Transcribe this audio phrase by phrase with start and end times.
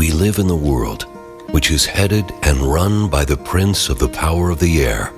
[0.00, 1.02] We live in the world
[1.50, 5.12] which is headed and run by the prince of the power of the air.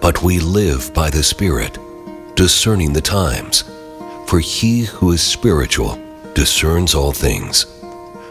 [0.00, 1.78] But we live by the Spirit,
[2.34, 3.62] discerning the times.
[4.26, 6.00] For he who is spiritual
[6.34, 7.66] discerns all things.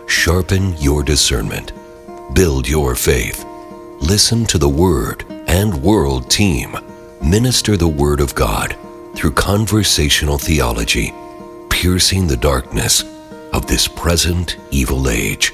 [0.08, 1.72] Sharpen your discernment.
[2.34, 3.46] Build your faith.
[4.02, 6.76] Listen to the Word and World Team.
[7.24, 8.76] Minister the Word of God
[9.16, 11.14] through conversational theology,
[11.70, 13.06] piercing the darkness
[13.54, 15.54] of this present evil age.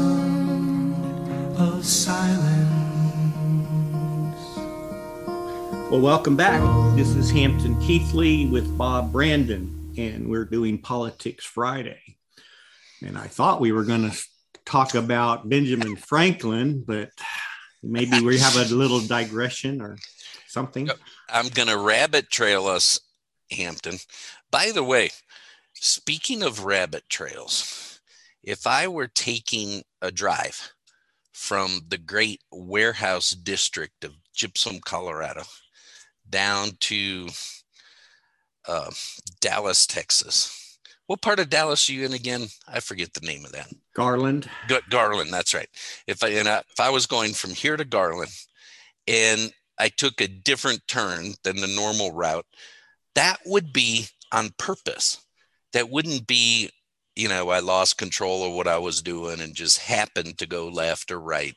[1.61, 2.67] of silence.
[5.91, 6.59] Well, welcome back.
[6.95, 12.01] This is Hampton Keathley with Bob Brandon, and we're doing Politics Friday.
[13.05, 14.17] And I thought we were going to
[14.65, 17.09] talk about Benjamin Franklin, but
[17.83, 19.97] maybe we have a little digression or
[20.47, 20.89] something.
[21.29, 22.99] I'm going to rabbit trail us,
[23.51, 23.97] Hampton.
[24.49, 25.11] By the way,
[25.75, 28.01] speaking of rabbit trails,
[28.41, 30.73] if I were taking a drive
[31.41, 35.41] from the great warehouse district of Gypsum, Colorado,
[36.29, 37.29] down to
[38.67, 38.91] uh,
[39.39, 40.77] Dallas, Texas.
[41.07, 42.45] What part of Dallas are you in again?
[42.67, 43.73] I forget the name of that.
[43.95, 44.47] Garland.
[44.91, 45.67] Garland, that's right.
[46.05, 48.31] If I, and I, if I was going from here to Garland,
[49.07, 52.45] and I took a different turn than the normal route,
[53.15, 55.17] that would be on purpose.
[55.73, 56.69] That wouldn't be
[57.21, 60.67] you know, I lost control of what I was doing and just happened to go
[60.67, 61.55] left or right.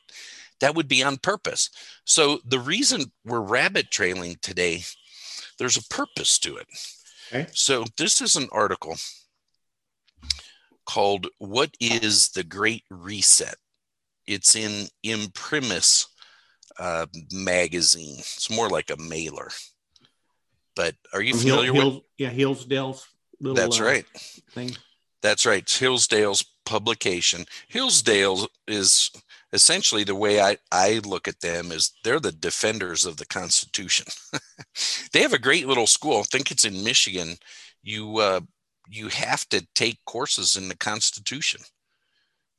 [0.61, 1.71] That would be on purpose.
[2.05, 4.83] So the reason we're rabbit trailing today,
[5.57, 6.67] there's a purpose to it.
[7.33, 7.47] Okay.
[7.51, 8.95] So this is an article
[10.85, 13.55] called What is the Great Reset?
[14.27, 16.05] It's in Imprimis
[16.77, 18.19] uh, magazine.
[18.19, 19.49] It's more like a mailer.
[20.75, 22.03] But are you familiar Hill, with?
[22.19, 23.07] Yeah, Hillsdale's
[23.39, 23.55] little.
[23.55, 24.05] That's uh, right.
[24.51, 24.75] Thing.
[25.25, 25.67] That's right.
[25.67, 27.45] Hillsdale's publication.
[27.67, 29.09] Hillsdale is
[29.53, 34.05] essentially the way I, I look at them is they're the defenders of the Constitution.
[35.13, 36.19] they have a great little school.
[36.19, 37.37] I think it's in Michigan.
[37.81, 38.41] You uh,
[38.87, 41.61] you have to take courses in the Constitution,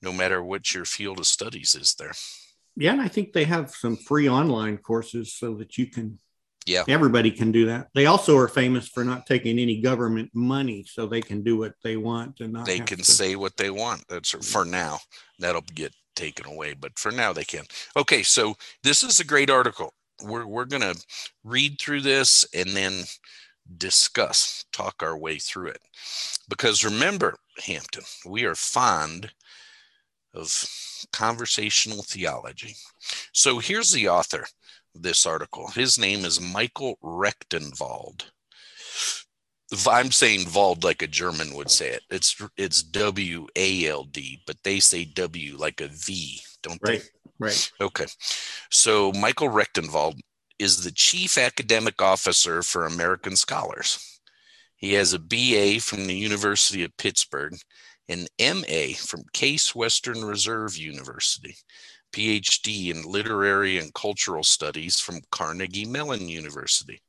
[0.03, 2.15] no matter what your field of studies is there.
[2.75, 6.19] Yeah, and I think they have some free online courses so that you can
[6.67, 6.83] yeah.
[6.89, 7.89] Everybody can do that.
[7.95, 11.75] They also are famous for not taking any government money, so they can do what
[11.83, 12.67] they want and not.
[12.67, 13.05] They can to.
[13.05, 14.05] say what they want.
[14.09, 14.99] That's for now.
[15.39, 17.65] That'll get taken away, but for now they can.
[17.97, 19.95] Okay, so this is a great article.
[20.23, 20.95] We're we're gonna
[21.45, 23.05] read through this and then
[23.79, 25.81] discuss, talk our way through it.
[26.49, 29.31] Because remember, Hampton, we are fond
[30.35, 30.69] of
[31.13, 32.75] conversational theology.
[33.33, 34.47] So here's the author
[35.03, 35.69] this article.
[35.69, 38.25] His name is Michael Rectenwald.
[39.89, 42.03] I'm saying Wald like a German would say it.
[42.11, 47.01] It's it's W A L D, but they say W like a V, don't right,
[47.01, 47.29] they?
[47.39, 47.73] Right.
[47.81, 48.07] Okay.
[48.71, 50.21] So Michael Rectenwald
[50.59, 54.21] is the chief academic officer for American Scholars.
[54.77, 57.57] He has a BA from the University of Pittsburgh,
[58.09, 61.57] an MA from Case Western Reserve University,
[62.13, 67.01] PhD in Literary and Cultural Studies from Carnegie Mellon University.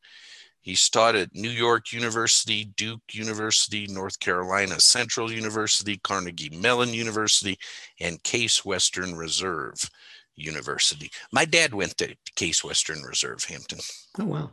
[0.61, 7.57] He's taught at New York University, Duke University, North Carolina Central University, Carnegie Mellon University,
[8.01, 9.89] and Case Western Reserve
[10.35, 11.09] University.
[11.31, 13.79] My dad went to Case Western Reserve, Hampton.
[14.19, 14.49] Oh, wow.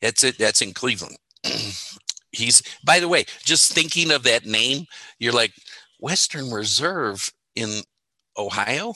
[0.00, 0.38] That's it.
[0.38, 1.18] That's in Cleveland.
[2.32, 4.86] He's, by the way, just thinking of that name,
[5.18, 5.52] you're like,
[6.00, 7.82] Western Reserve in
[8.36, 8.94] Ohio?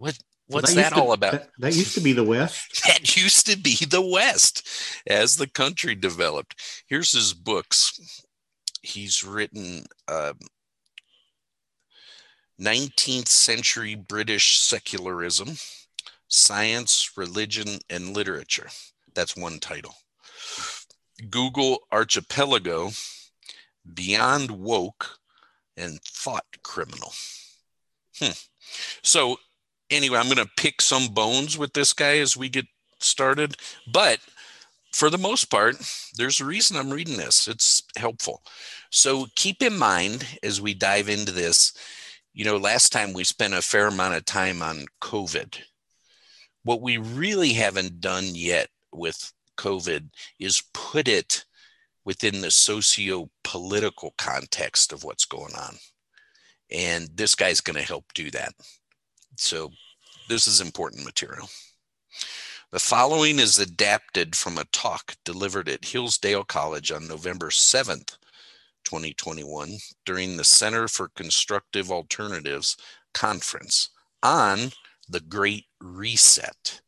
[0.00, 1.32] What what's that, that all about?
[1.32, 2.82] That, that, used to be the West.
[2.86, 4.66] That used to be the West
[5.06, 6.58] as the country developed.
[6.86, 8.24] Here's his books.
[8.82, 10.38] He's written um,
[12.58, 15.50] 19th century British secularism,
[16.28, 18.70] science, religion, and literature.
[19.14, 19.96] That's one title.
[21.28, 22.92] Google Archipelago,
[23.92, 25.18] Beyond Woke,
[25.76, 27.12] and Thought Criminal.
[28.18, 28.32] Hmm.
[29.02, 29.36] So
[29.90, 32.66] anyway, I'm going to pick some bones with this guy as we get
[32.98, 33.56] started.
[33.90, 34.20] But
[34.92, 35.76] for the most part,
[36.16, 37.48] there's a reason I'm reading this.
[37.48, 38.42] It's helpful.
[38.90, 41.72] So keep in mind as we dive into this,
[42.32, 45.58] you know, last time we spent a fair amount of time on COVID.
[46.62, 51.44] What we really haven't done yet with COVID is put it
[52.04, 55.76] within the socio political context of what's going on.
[56.70, 58.52] And this guy's going to help do that.
[59.40, 59.72] So,
[60.28, 61.48] this is important material.
[62.72, 68.18] The following is adapted from a talk delivered at Hillsdale College on November 7th,
[68.84, 72.76] 2021, during the Center for Constructive Alternatives
[73.14, 73.88] conference
[74.22, 74.72] on
[75.08, 76.82] the Great Reset.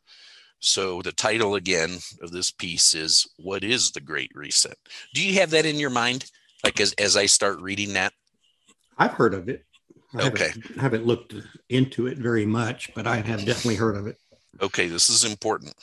[0.61, 4.77] So, the title again of this piece is What is the Great Reset?
[5.15, 6.31] Do you have that in your mind?
[6.63, 8.13] Like as, as I start reading that?
[8.99, 9.65] I've heard of it.
[10.15, 10.49] I Okay.
[10.49, 11.35] Haven't, haven't looked
[11.69, 14.19] into it very much, but I have definitely heard of it.
[14.61, 15.75] Okay, this is important.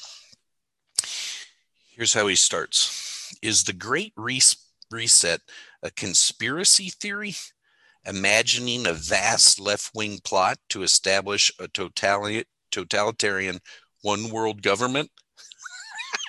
[1.96, 4.56] Here's how he starts Is the Great Res-
[4.92, 5.42] Reset
[5.84, 7.36] a conspiracy theory?
[8.06, 13.60] Imagining a vast left wing plot to establish a totali- totalitarian
[14.02, 15.12] one world government?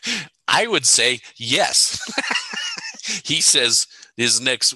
[0.49, 2.01] I would say yes.
[3.25, 3.87] he says
[4.17, 4.75] his next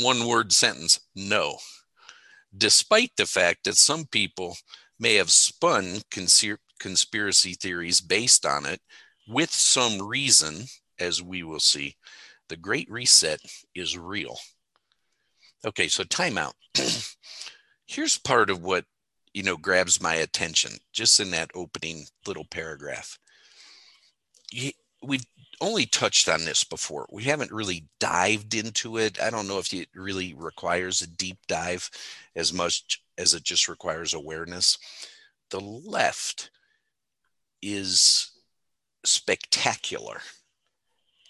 [0.00, 1.58] one word sentence no.
[2.56, 4.56] Despite the fact that some people
[4.98, 6.02] may have spun
[6.78, 8.80] conspiracy theories based on it
[9.26, 10.64] with some reason,
[10.98, 11.96] as we will see,
[12.48, 13.40] the Great Reset
[13.74, 14.38] is real.
[15.66, 16.52] Okay, so timeout.
[17.86, 18.84] Here's part of what
[19.32, 23.18] you know grabs my attention just in that opening little paragraph.
[25.02, 25.24] We've
[25.60, 27.06] only touched on this before.
[27.10, 29.20] We haven't really dived into it.
[29.20, 31.90] I don't know if it really requires a deep dive
[32.36, 34.78] as much as it just requires awareness.
[35.50, 36.50] The left
[37.62, 38.30] is
[39.04, 40.20] spectacular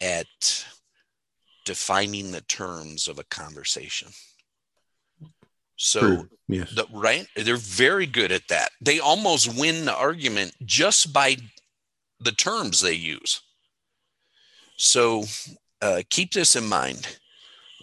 [0.00, 0.26] at
[1.65, 4.09] defining the terms of a conversation.
[5.76, 6.29] So, True.
[6.49, 6.71] Yes.
[6.75, 7.26] the, right?
[7.37, 8.71] They're very good at that.
[8.81, 11.37] They almost win the argument just by
[12.21, 13.43] the terms they use.
[14.76, 15.25] So,
[15.81, 17.19] uh, keep this in mind.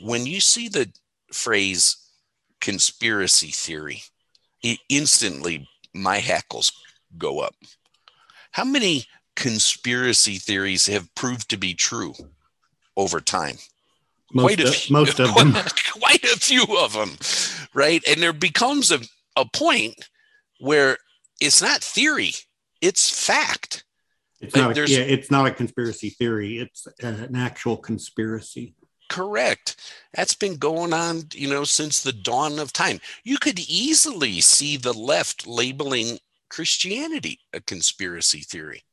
[0.02, 0.92] When you see the
[1.32, 1.98] phrase
[2.60, 4.04] conspiracy theory,
[4.90, 6.72] instantly my hackles
[7.18, 7.56] go up.
[8.52, 9.06] How many
[9.36, 12.14] conspiracy theories have proved to be true
[12.98, 13.58] over time?
[14.34, 15.54] most, quite a of, few- most of them.
[16.00, 17.18] quite a few of them,
[17.74, 18.04] right?
[18.08, 19.00] And there becomes a,
[19.36, 20.10] a point
[20.60, 20.98] where
[21.40, 22.32] it's not theory,
[22.82, 23.84] it's fact.
[24.42, 26.58] It's not, a, yeah, it's not a conspiracy theory.
[26.58, 28.74] It's an actual conspiracy.
[29.10, 29.76] Correct.
[30.14, 33.00] That's been going on, you know, since the dawn of time.
[33.24, 36.18] You could easily see the left labeling
[36.50, 38.84] Christianity a conspiracy theory,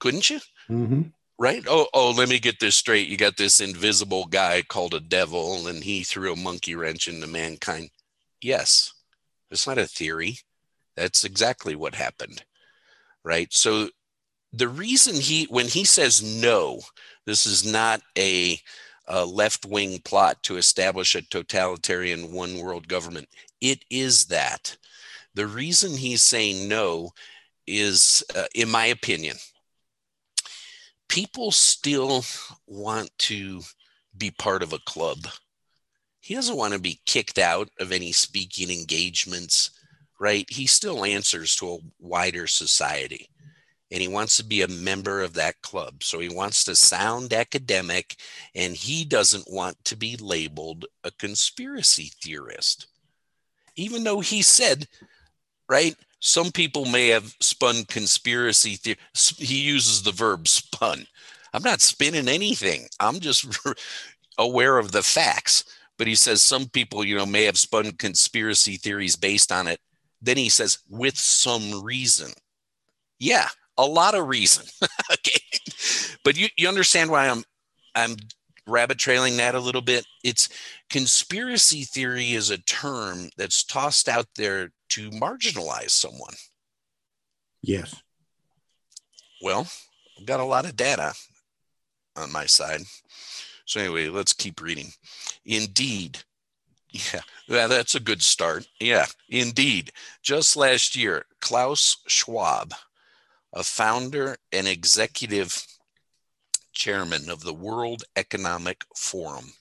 [0.00, 0.40] couldn't you?
[0.66, 1.02] hmm
[1.38, 1.64] right?
[1.68, 3.08] Oh, oh, let me get this straight.
[3.08, 7.26] You got this invisible guy called a devil, and he threw a monkey wrench into
[7.26, 7.90] mankind.
[8.42, 8.92] Yes,
[9.50, 10.38] it's not a theory.
[10.96, 12.44] That's exactly what happened,
[13.24, 13.48] right?
[13.52, 13.88] So
[14.52, 16.80] the reason he, when he says no,
[17.26, 18.58] this is not a,
[19.06, 23.28] a left wing plot to establish a totalitarian one world government.
[23.60, 24.76] It is that.
[25.34, 27.10] The reason he's saying no
[27.66, 29.36] is, uh, in my opinion,
[31.08, 32.24] people still
[32.66, 33.60] want to
[34.16, 35.18] be part of a club.
[36.20, 39.70] He doesn't want to be kicked out of any speaking engagements,
[40.18, 40.46] right?
[40.50, 43.28] He still answers to a wider society
[43.90, 46.02] and he wants to be a member of that club.
[46.02, 48.16] So he wants to sound academic
[48.54, 52.86] and he doesn't want to be labeled a conspiracy theorist.
[53.76, 54.86] Even though he said,
[55.68, 58.98] right, some people may have spun conspiracy theory.
[59.14, 61.06] He uses the verb spun.
[61.54, 62.88] I'm not spinning anything.
[63.00, 63.46] I'm just
[64.38, 65.64] aware of the facts.
[65.96, 69.80] But he says some people, you know, may have spun conspiracy theories based on it.
[70.20, 72.32] Then he says with some reason.
[73.18, 74.66] Yeah, a lot of reason.
[75.12, 75.40] okay.
[76.24, 77.44] But you, you understand why I'm
[77.94, 78.16] I'm
[78.66, 80.04] rabbit trailing that a little bit.
[80.22, 80.48] It's
[80.90, 86.34] conspiracy theory is a term that's tossed out there to marginalize someone.
[87.62, 87.94] Yes.
[89.42, 89.66] Well,
[90.18, 91.14] I've got a lot of data
[92.16, 92.82] on my side.
[93.64, 94.92] So anyway, let's keep reading.
[95.44, 96.18] Indeed.
[96.90, 98.66] Yeah, well, that's a good start.
[98.80, 99.92] Yeah, indeed.
[100.22, 102.72] Just last year, Klaus Schwab,
[103.52, 105.66] a founder and executive
[106.72, 109.52] chairman of the World Economic Forum.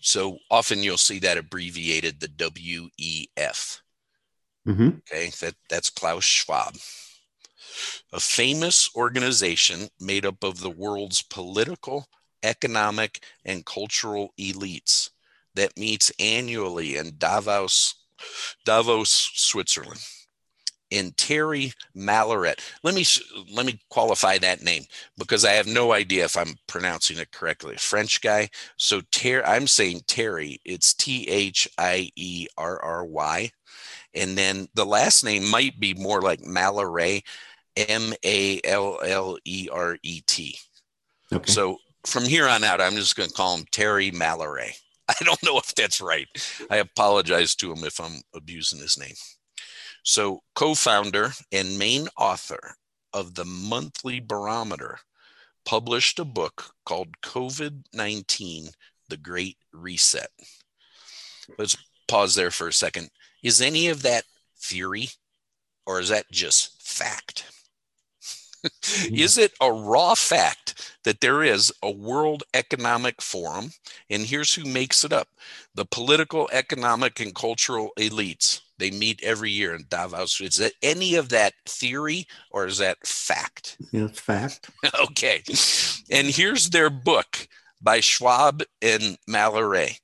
[0.00, 3.80] So often you'll see that abbreviated the WEF.
[4.66, 6.76] hmm Okay, that, that's Klaus Schwab.
[8.12, 12.08] A famous organization made up of the world's political,
[12.42, 15.10] economic, and cultural elites
[15.54, 17.94] that meets annually in Davos,
[18.64, 20.00] Davos, Switzerland.
[20.92, 22.60] And Terry Malleret.
[22.82, 23.04] Let me
[23.52, 24.84] let me qualify that name
[25.18, 27.76] because I have no idea if I'm pronouncing it correctly.
[27.76, 28.48] French guy.
[28.76, 30.60] So Terry, I'm saying Terry.
[30.64, 33.50] It's T H I E R R Y.
[34.14, 37.22] And then the last name might be more like Mallaré,
[37.76, 40.58] M A L L E R E T.
[41.32, 41.50] Okay.
[41.50, 44.72] So from here on out, I'm just going to call him Terry Mallory.
[45.08, 46.26] I don't know if that's right.
[46.70, 49.14] I apologize to him if I'm abusing his name.
[50.08, 52.76] So, co founder and main author
[53.12, 55.00] of the Monthly Barometer
[55.64, 58.68] published a book called COVID 19
[59.08, 60.30] The Great Reset.
[61.58, 63.10] Let's pause there for a second.
[63.42, 64.22] Is any of that
[64.56, 65.08] theory
[65.86, 67.44] or is that just fact?
[68.64, 69.14] Mm-hmm.
[69.14, 73.70] is it a raw fact that there is a World Economic Forum?
[74.08, 75.28] And here's who makes it up
[75.74, 78.60] the political, economic, and cultural elites.
[78.78, 80.40] They meet every year in Davos.
[80.40, 83.78] Is that any of that theory or is that fact?
[83.92, 84.70] Yeah, it's fact.
[85.00, 85.42] okay.
[86.10, 87.48] And here's their book
[87.80, 89.98] by Schwab and Mallory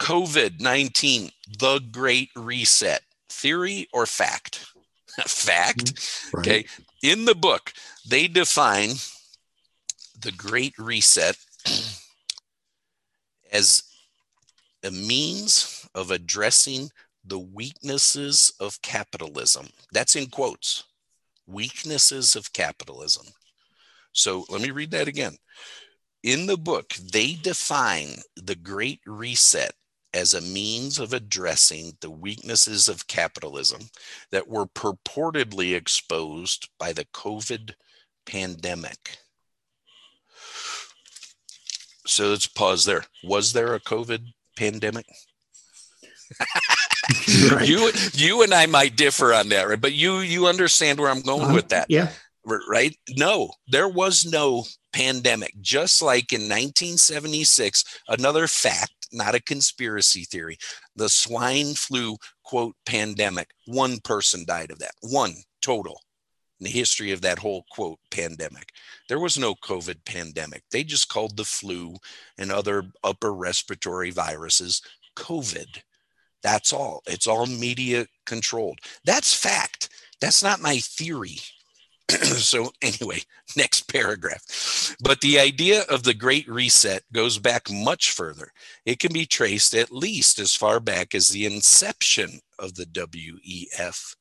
[0.00, 3.00] COVID 19, The Great Reset.
[3.28, 4.66] Theory or fact?
[5.26, 5.94] fact.
[5.94, 6.36] Mm-hmm.
[6.36, 6.46] Right.
[6.46, 6.66] Okay.
[7.02, 7.72] In the book,
[8.08, 8.90] they define
[10.20, 11.36] the Great Reset
[13.52, 13.82] as
[14.82, 16.90] a means of addressing
[17.24, 19.68] the weaknesses of capitalism.
[19.92, 20.84] That's in quotes
[21.46, 23.26] weaknesses of capitalism.
[24.12, 25.36] So let me read that again.
[26.22, 29.72] In the book, they define the Great Reset
[30.14, 33.80] as a means of addressing the weaknesses of capitalism
[34.30, 37.74] that were purportedly exposed by the COVID
[38.24, 39.18] pandemic.
[42.06, 43.04] So let's pause there.
[43.24, 45.06] Was there a COVID pandemic?
[47.52, 47.68] right.
[47.68, 49.80] You you and I might differ on that, right?
[49.80, 51.86] But you you understand where I'm going uh, with that.
[51.88, 52.10] Yeah.
[52.46, 52.94] Right?
[53.08, 55.54] No, there was no pandemic.
[55.62, 60.58] Just like in 1976, another fact not a conspiracy theory.
[60.96, 66.00] The swine flu, quote, pandemic, one person died of that, one total
[66.60, 68.70] in the history of that whole, quote, pandemic.
[69.08, 70.62] There was no COVID pandemic.
[70.70, 71.96] They just called the flu
[72.38, 74.82] and other upper respiratory viruses
[75.16, 75.82] COVID.
[76.44, 77.02] That's all.
[77.06, 78.78] It's all media controlled.
[79.04, 79.88] That's fact.
[80.20, 81.38] That's not my theory.
[82.10, 83.18] so anyway
[83.56, 88.52] next paragraph but the idea of the great reset goes back much further
[88.84, 94.14] it can be traced at least as far back as the inception of the wef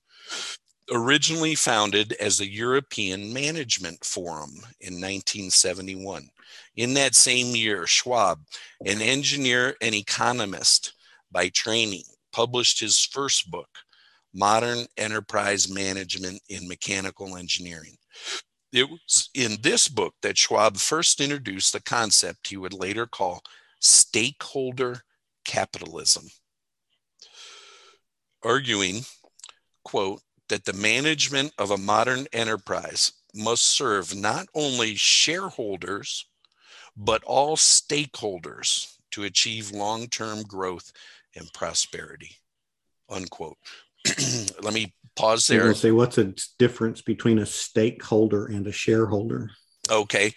[0.94, 6.30] originally founded as a european management forum in 1971
[6.78, 8.40] in that same year schwab
[8.86, 10.94] an engineer and economist
[11.34, 13.70] by training published his first book
[14.34, 17.96] modern enterprise management in mechanical engineering.
[18.72, 23.44] It was in this book that Schwab first introduced the concept he would later call
[23.80, 25.04] stakeholder
[25.46, 26.26] capitalism,
[28.44, 29.02] arguing,
[29.84, 36.26] quote, that the management of a modern enterprise must serve not only shareholders,
[36.96, 40.92] but all stakeholders to achieve long term growth
[41.36, 42.32] and prosperity,
[43.10, 43.58] unquote.
[44.62, 45.64] let me pause there.
[45.64, 49.52] We'll say what's the difference between a stakeholder and a shareholder?
[49.90, 50.34] Okay.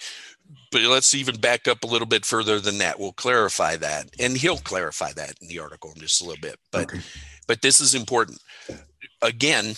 [0.70, 2.98] But let's even back up a little bit further than that.
[2.98, 4.10] We'll clarify that.
[4.20, 6.58] And he'll clarify that in the article in just a little bit.
[6.70, 7.00] But okay.
[7.46, 8.40] but this is important.
[9.22, 9.74] Again,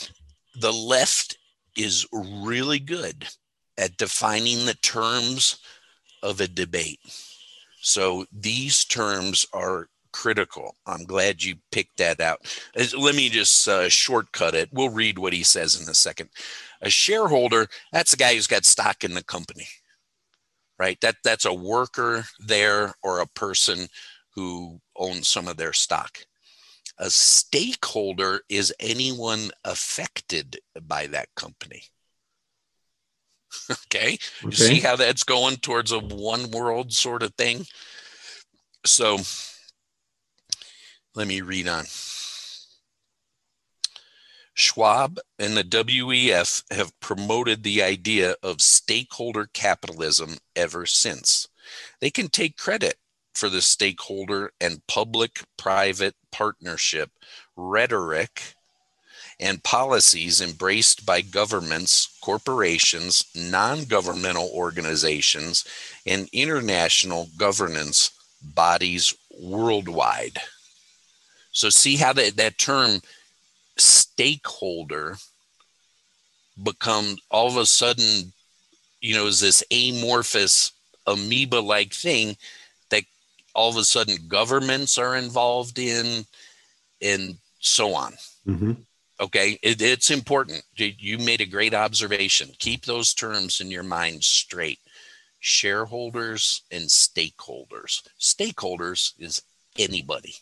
[0.61, 1.39] the left
[1.77, 3.29] is really good
[3.79, 5.59] at defining the terms
[6.23, 7.01] of a debate.
[7.81, 10.77] So these terms are critical.
[10.87, 12.41] I'm glad you picked that out.
[12.77, 14.71] Let me just uh, shortcut it.
[14.73, 16.31] We'll read what he says in a second.
[16.81, 19.67] A shareholder, that's a guy who's got stock in the company,
[20.79, 21.01] right?
[21.01, 23.89] That that's a worker there or a person
[24.35, 26.19] who owns some of their stock.
[26.99, 31.83] A stakeholder is anyone affected by that company.
[33.71, 33.79] okay?
[33.87, 34.19] okay?
[34.43, 37.67] You see how that's going towards a one world sort of thing?
[38.85, 39.19] So
[41.19, 41.85] let me read on.
[44.55, 51.49] Schwab and the WEF have promoted the idea of stakeholder capitalism ever since.
[52.01, 52.99] They can take credit
[53.35, 57.11] for the stakeholder and public private partnership
[57.57, 58.55] rhetoric
[59.41, 65.65] and policies embraced by governments, corporations, non governmental organizations,
[66.07, 70.39] and international governance bodies worldwide.
[71.59, 73.01] So see how that, that term
[73.77, 75.17] stakeholder
[76.63, 78.33] become all of a sudden,
[79.01, 80.71] you know, is this amorphous
[81.09, 82.37] amoeba like thing
[82.91, 83.03] that
[83.57, 86.25] all of a sudden governments are involved in
[87.03, 88.13] and so on.
[88.47, 88.73] Mm-hmm.
[89.21, 90.63] Okay, it, it's important.
[90.77, 92.51] You made a great observation.
[92.61, 94.79] Keep those terms in your mind straight.
[95.41, 98.07] Shareholders and stakeholders.
[98.21, 99.43] Stakeholders is
[99.77, 100.37] anybody.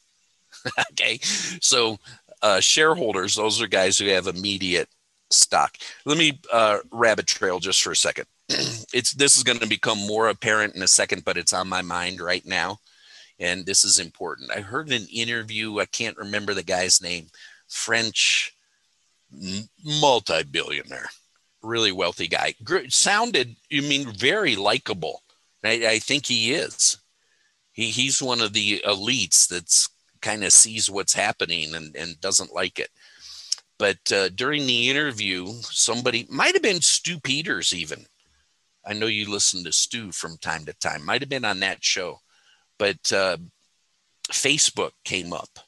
[0.93, 1.19] okay,
[1.61, 1.99] so
[2.43, 4.89] uh, shareholders, those are guys who have immediate
[5.31, 5.77] stock.
[6.05, 8.27] Let me uh, rabbit trail just for a second.
[8.49, 11.83] it's this is going to become more apparent in a second, but it's on my
[11.83, 12.79] mind right now,
[13.39, 14.51] and this is important.
[14.55, 15.81] I heard an interview.
[15.81, 17.27] I can't remember the guy's name.
[17.69, 18.53] French
[19.85, 21.09] multi-billionaire,
[21.63, 22.55] really wealthy guy.
[22.89, 25.23] Sounded, you mean, very likable.
[25.65, 26.99] I, I think he is.
[27.73, 29.89] He he's one of the elites that's
[30.27, 32.91] kind of sees what's happening and, and doesn't like it.
[33.79, 38.07] But uh, during the interview, somebody might have been Stu Peters, even.
[38.85, 41.85] I know you listen to Stu from time to time, might have been on that
[41.85, 42.19] show.
[42.77, 43.37] But uh,
[44.33, 45.61] Facebook came up,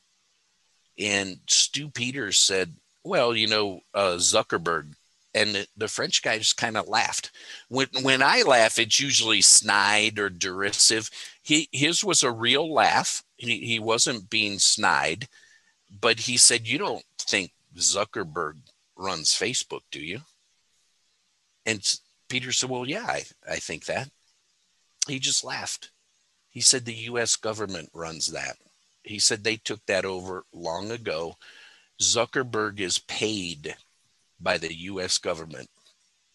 [0.99, 2.75] and Stu Peters said,
[3.05, 4.95] Well, you know, uh, Zuckerberg.
[5.35, 7.31] And the, the French guy just kind of laughed.
[7.69, 11.11] When, when I laugh, it's usually snide or derisive.
[11.49, 13.25] He, his was a real laugh.
[13.39, 15.29] He, he wasn't being snide,
[15.99, 18.57] but he said, You don't think Zuckerberg
[18.99, 20.21] runs Facebook, do you?
[21.65, 21.81] And
[22.29, 24.11] Peter said, Well, yeah, I, I think that.
[25.07, 25.91] He just laughed.
[26.51, 28.59] He said, The US government runs that.
[29.03, 31.37] He said they took that over long ago.
[31.99, 33.75] Zuckerberg is paid
[34.39, 35.71] by the US government,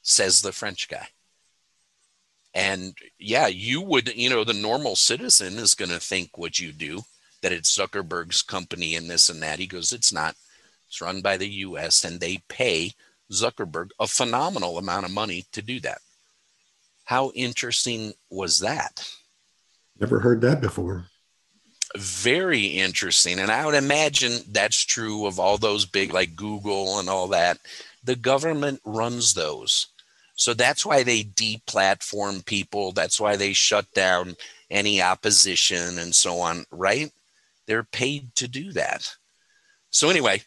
[0.01, 1.09] says the French guy.
[2.53, 6.71] And yeah, you would, you know, the normal citizen is going to think what you
[6.71, 7.01] do,
[7.41, 9.59] that it's Zuckerberg's company and this and that.
[9.59, 10.35] He goes, It's not.
[10.87, 12.93] It's run by the US and they pay
[13.31, 15.99] Zuckerberg a phenomenal amount of money to do that.
[17.05, 19.09] How interesting was that?
[19.99, 21.05] Never heard that before.
[21.95, 23.39] Very interesting.
[23.39, 27.59] And I would imagine that's true of all those big, like Google and all that.
[28.03, 29.87] The government runs those.
[30.35, 32.91] So that's why they deplatform people.
[32.91, 34.35] That's why they shut down
[34.69, 37.11] any opposition and so on, right?
[37.67, 39.15] They're paid to do that.
[39.91, 40.41] So, anyway,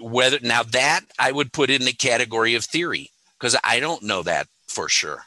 [0.00, 4.22] whether now that I would put in the category of theory because I don't know
[4.22, 5.24] that for sure.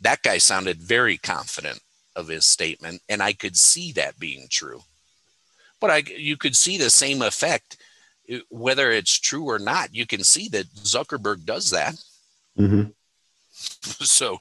[0.00, 1.80] That guy sounded very confident
[2.14, 4.82] of his statement, and I could see that being true.
[5.80, 7.76] But I, you could see the same effect,
[8.48, 9.94] whether it's true or not.
[9.94, 11.94] You can see that Zuckerberg does that.
[12.58, 12.90] Mm-hmm.
[13.54, 14.38] so,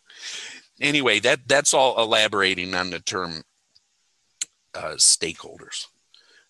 [0.81, 3.43] anyway, that that's all elaborating on the term
[4.73, 5.87] uh, stakeholders.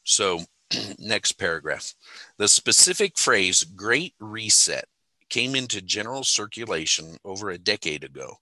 [0.03, 0.41] So,
[0.99, 1.93] next paragraph.
[2.37, 4.85] The specific phrase Great Reset
[5.29, 8.37] came into general circulation over a decade ago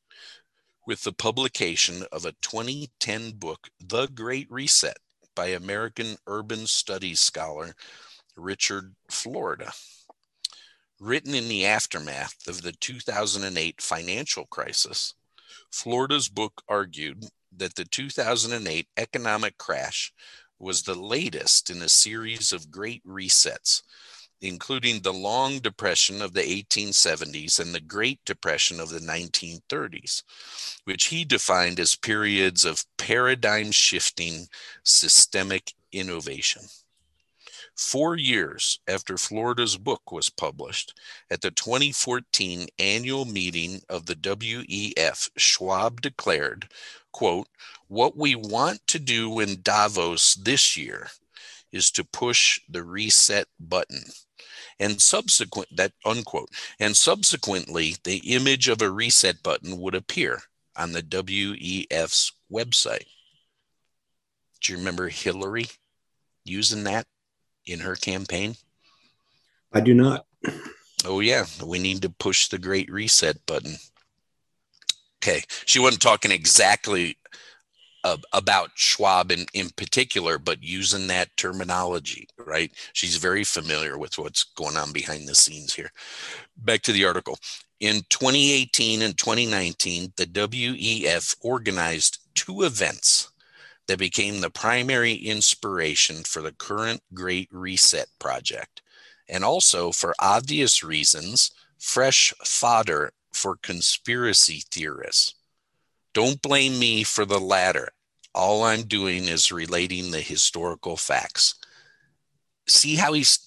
[0.87, 4.97] with the publication of a 2010 book, The Great Reset,
[5.35, 7.75] by American urban studies scholar
[8.35, 9.71] Richard Florida.
[11.03, 15.15] Written in the aftermath of the 2008 financial crisis,
[15.71, 20.13] Florida's book argued that the 2008 economic crash
[20.59, 23.81] was the latest in a series of great resets,
[24.41, 30.21] including the long depression of the 1870s and the Great Depression of the 1930s,
[30.83, 34.47] which he defined as periods of paradigm shifting
[34.83, 36.61] systemic innovation.
[37.75, 40.93] Four years after Florida's book was published,
[41.29, 46.69] at the 2014 annual meeting of the WEF, Schwab declared,
[47.11, 47.47] quote,
[47.87, 51.09] what we want to do in Davos this year
[51.71, 54.03] is to push the reset button
[54.79, 60.41] and subsequent that unquote and subsequently the image of a reset button would appear
[60.75, 63.05] on the WEF's website.
[64.59, 65.67] Do you remember Hillary
[66.43, 67.07] using that
[67.65, 68.55] in her campaign?
[69.73, 70.25] I do not.
[71.05, 73.75] Oh yeah, we need to push the great reset button.
[75.23, 75.41] Okay.
[75.65, 77.17] She wasn't talking exactly
[78.03, 82.71] uh, about Schwab in, in particular, but using that terminology, right?
[82.93, 85.91] She's very familiar with what's going on behind the scenes here.
[86.57, 87.37] Back to the article.
[87.79, 93.30] In 2018 and 2019, the WEF organized two events
[93.91, 98.81] that became the primary inspiration for the current Great Reset project,
[99.27, 105.35] and also, for obvious reasons, fresh fodder for conspiracy theorists.
[106.13, 107.89] Don't blame me for the latter.
[108.33, 111.55] All I'm doing is relating the historical facts.
[112.67, 113.39] see how he's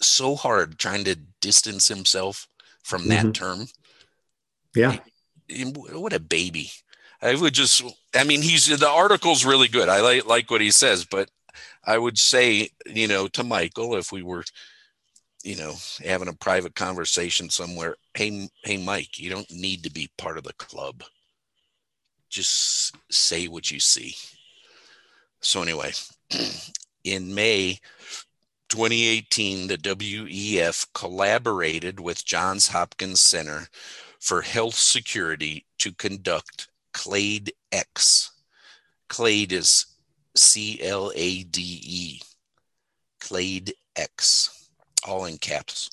[0.00, 2.48] so hard trying to distance himself
[2.82, 3.34] from that Mhm.
[3.34, 3.68] term?
[4.74, 4.98] Yeah.
[5.92, 6.72] What a baby.
[7.22, 7.82] I would just,
[8.16, 9.88] I mean, he's the article's really good.
[9.88, 11.30] I like, like what he says, but
[11.84, 14.44] I would say, you know, to Michael, if we were,
[15.44, 15.74] you know,
[16.04, 20.44] having a private conversation somewhere, hey, hey, Mike, you don't need to be part of
[20.44, 21.04] the club.
[22.28, 24.14] Just say what you see.
[25.40, 25.92] So, anyway,
[27.04, 27.78] in May
[28.68, 33.68] 2018, the WEF collaborated with Johns Hopkins Center
[34.18, 38.32] for Health Security to conduct CLADE X.
[39.08, 39.86] CLADE is
[40.34, 42.20] C L A D E.
[43.20, 44.70] CLADE X,
[45.06, 45.90] all in caps.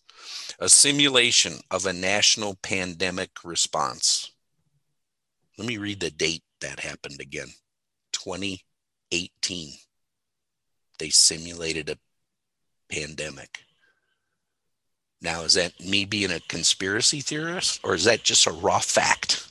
[0.60, 4.32] A simulation of a national pandemic response.
[5.58, 7.50] Let me read the date that happened again
[8.13, 9.74] 2018.
[11.00, 11.98] They simulated a
[12.89, 13.65] pandemic.
[15.22, 19.50] Now, is that me being a conspiracy theorist or is that just a raw fact?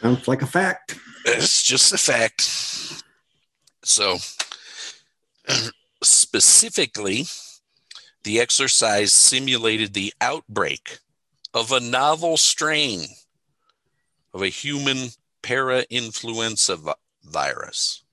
[0.00, 0.96] Sounds like a fact.
[1.24, 2.42] It's just a fact.
[3.84, 4.18] So,
[6.02, 7.26] specifically,
[8.22, 10.98] the exercise simulated the outbreak
[11.52, 13.06] of a novel strain
[14.32, 15.08] of a human
[15.42, 16.78] para influenza
[17.24, 18.04] virus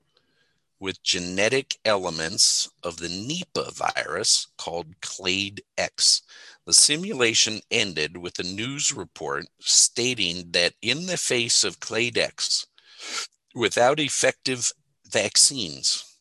[0.79, 6.21] with genetic elements of the Nipah virus called Clade X.
[6.65, 12.65] The simulation ended with a news report stating that in the face of Clade X,
[13.53, 14.71] without effective
[15.07, 16.17] vaccines,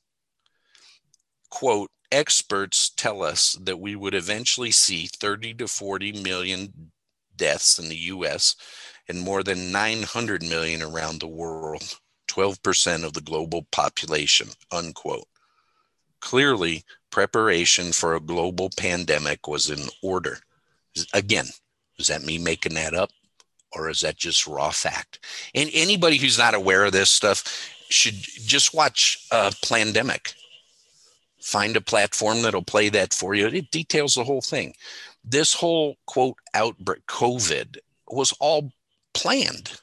[1.48, 6.92] quote, experts tell us that we would eventually see 30 to 40 million
[7.34, 8.54] deaths in the US
[9.08, 15.26] and more than 900 million around the world, 12% of the global population, unquote.
[16.24, 20.38] Clearly, preparation for a global pandemic was in order.
[21.12, 21.44] Again,
[21.98, 23.10] is that me making that up?
[23.74, 25.18] Or is that just raw fact?
[25.54, 30.32] And anybody who's not aware of this stuff should just watch uh, Plandemic.
[31.42, 33.48] Find a platform that'll play that for you.
[33.48, 34.72] It details the whole thing.
[35.22, 37.76] This whole quote outbreak, COVID,
[38.08, 38.72] was all
[39.12, 39.78] planned.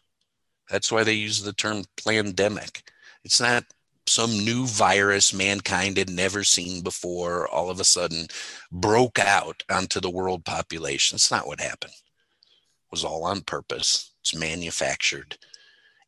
[0.71, 2.81] That's why they use the term plandemic.
[3.23, 3.65] It's not
[4.07, 8.27] some new virus mankind had never seen before, all of a sudden
[8.71, 11.15] broke out onto the world population.
[11.15, 11.93] It's not what happened.
[11.93, 14.11] It was all on purpose.
[14.21, 15.37] It's manufactured.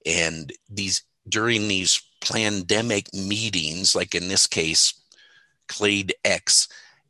[0.06, 4.94] And these during these pandemic meetings, like in this case,
[5.68, 6.68] Clade X,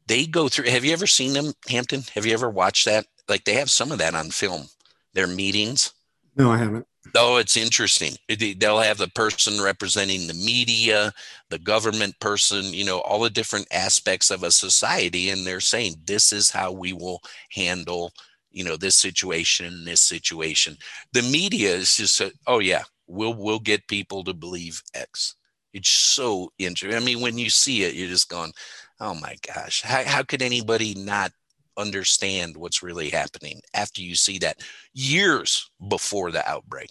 [0.08, 0.69] they go through.
[0.69, 2.04] Have you ever seen them, Hampton?
[2.13, 3.06] Have you ever watched that?
[3.28, 4.67] Like they have some of that on film.
[5.13, 5.93] Their meetings.
[6.36, 6.88] No, I haven't.
[7.15, 8.13] Oh, it's interesting.
[8.28, 11.13] They'll have the person representing the media,
[11.50, 15.30] the government person, you know, all the different aspects of a society.
[15.30, 18.13] And they're saying, this is how we will handle,
[18.52, 20.78] you know, this situation this situation.
[21.12, 25.36] The media is just, a, oh, yeah, we'll, we'll get people to believe X.
[25.74, 26.96] It's so interesting.
[27.00, 28.54] I mean, when you see it, you're just going,
[29.00, 31.32] oh my gosh, how, how could anybody not
[31.78, 34.62] understand what's really happening after you see that
[34.94, 36.90] years before the outbreak?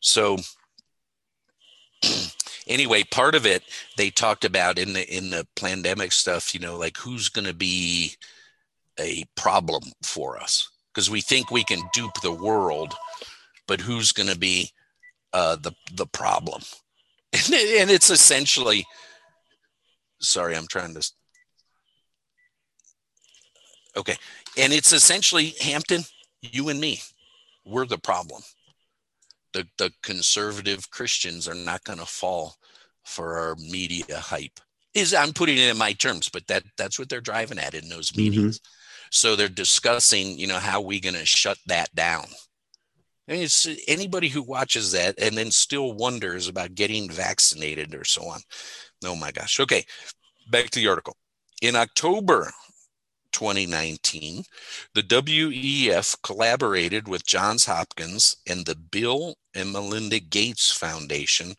[0.00, 0.38] So
[2.66, 3.62] anyway, part of it
[3.96, 7.54] they talked about in the in the pandemic stuff, you know, like who's going to
[7.54, 8.12] be
[8.98, 12.94] a problem for us because we think we can dupe the world,
[13.66, 14.70] but who's going to be
[15.32, 16.62] uh, the the problem?
[17.46, 18.86] And, and it's essentially,
[20.20, 21.12] sorry, I'm trying to.
[23.96, 24.16] Okay,
[24.58, 26.02] and it's essentially Hampton,
[26.42, 27.00] you and me,
[27.64, 28.42] we're the problem
[29.54, 32.56] the, the conservative Christians are not going to fall
[33.04, 34.60] for our media hype.
[34.92, 37.88] Is I'm putting it in my terms, but that that's what they're driving at in
[37.88, 38.22] those mm-hmm.
[38.22, 38.60] meetings.
[39.10, 42.24] So they're discussing, you know, how we going to shut that down.
[43.26, 48.24] And it's anybody who watches that and then still wonders about getting vaccinated or so
[48.24, 48.40] on.
[49.04, 49.60] Oh my gosh.
[49.60, 49.84] Okay,
[50.50, 51.16] back to the article.
[51.62, 52.52] In October
[53.34, 54.44] 2019,
[54.94, 61.56] the WEF collaborated with Johns Hopkins and the Bill and Melinda Gates Foundation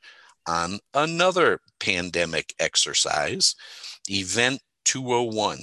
[0.47, 3.55] on another pandemic exercise,
[4.09, 5.59] Event 201,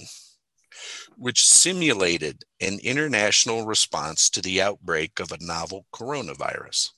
[1.16, 6.90] which simulated an international response to the outbreak of a novel coronavirus.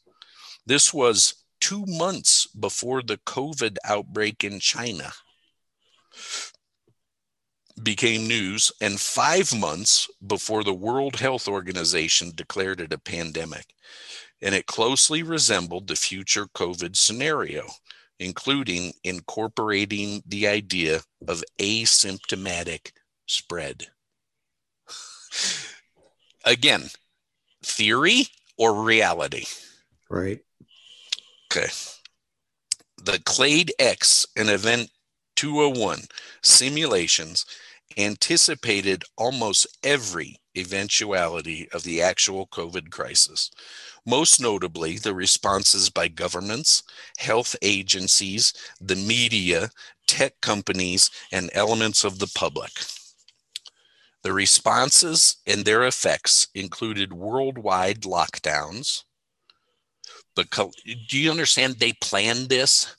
[0.67, 5.13] This was two months before the COVID outbreak in China
[7.83, 13.75] became news and five months before the World Health Organization declared it a pandemic.
[14.43, 17.67] And it closely resembled the future COVID scenario.
[18.19, 22.93] including incorporating the idea of asymptomatic
[23.27, 23.89] spread.
[26.45, 26.91] Again,
[27.63, 29.45] theory or reality?
[30.09, 30.41] Right.
[31.51, 31.69] Okay.
[33.03, 34.91] The Clade X and Event
[35.37, 36.03] 201
[36.43, 37.45] simulations
[37.97, 43.51] anticipated almost every eventuality of the actual COVID crisis,
[44.07, 46.83] most notably the responses by governments,
[47.19, 49.71] health agencies, the media,
[50.07, 52.73] tech companies, and elements of the public.
[54.23, 59.03] The responses and their effects included worldwide lockdowns.
[60.35, 60.45] The,
[61.09, 61.75] do you understand?
[61.75, 62.97] They planned this.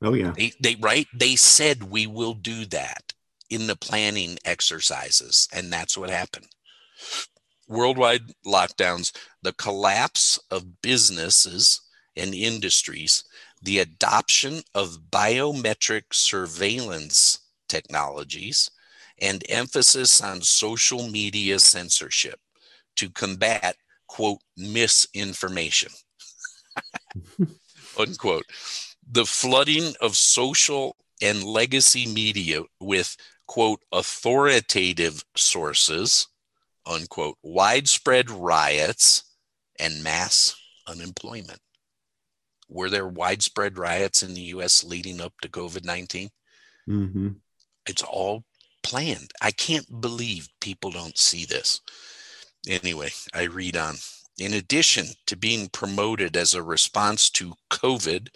[0.00, 0.32] Oh yeah.
[0.36, 1.06] They, they right.
[1.14, 3.11] They said we will do that
[3.52, 6.48] in the planning exercises, and that's what happened.
[7.68, 9.12] Worldwide lockdowns,
[9.42, 11.82] the collapse of businesses
[12.16, 13.24] and industries,
[13.62, 17.38] the adoption of biometric surveillance
[17.68, 18.70] technologies,
[19.20, 22.40] and emphasis on social media censorship
[22.96, 25.92] to combat, quote, misinformation,
[27.98, 28.46] unquote.
[29.10, 36.28] The flooding of social and legacy media with, quote, authoritative sources,
[36.86, 39.24] unquote, widespread riots,
[39.78, 40.54] and mass
[40.86, 41.60] unemployment.
[42.68, 46.30] Were there widespread riots in the US leading up to COVID 19?
[46.88, 47.28] Mm-hmm.
[47.86, 48.44] It's all
[48.82, 49.30] planned.
[49.40, 51.80] I can't believe people don't see this.
[52.68, 53.96] Anyway, I read on.
[54.38, 58.28] In addition to being promoted as a response to COVID,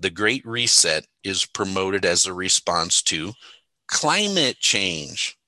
[0.00, 3.32] the Great Reset is promoted as a response to
[3.94, 5.38] climate change.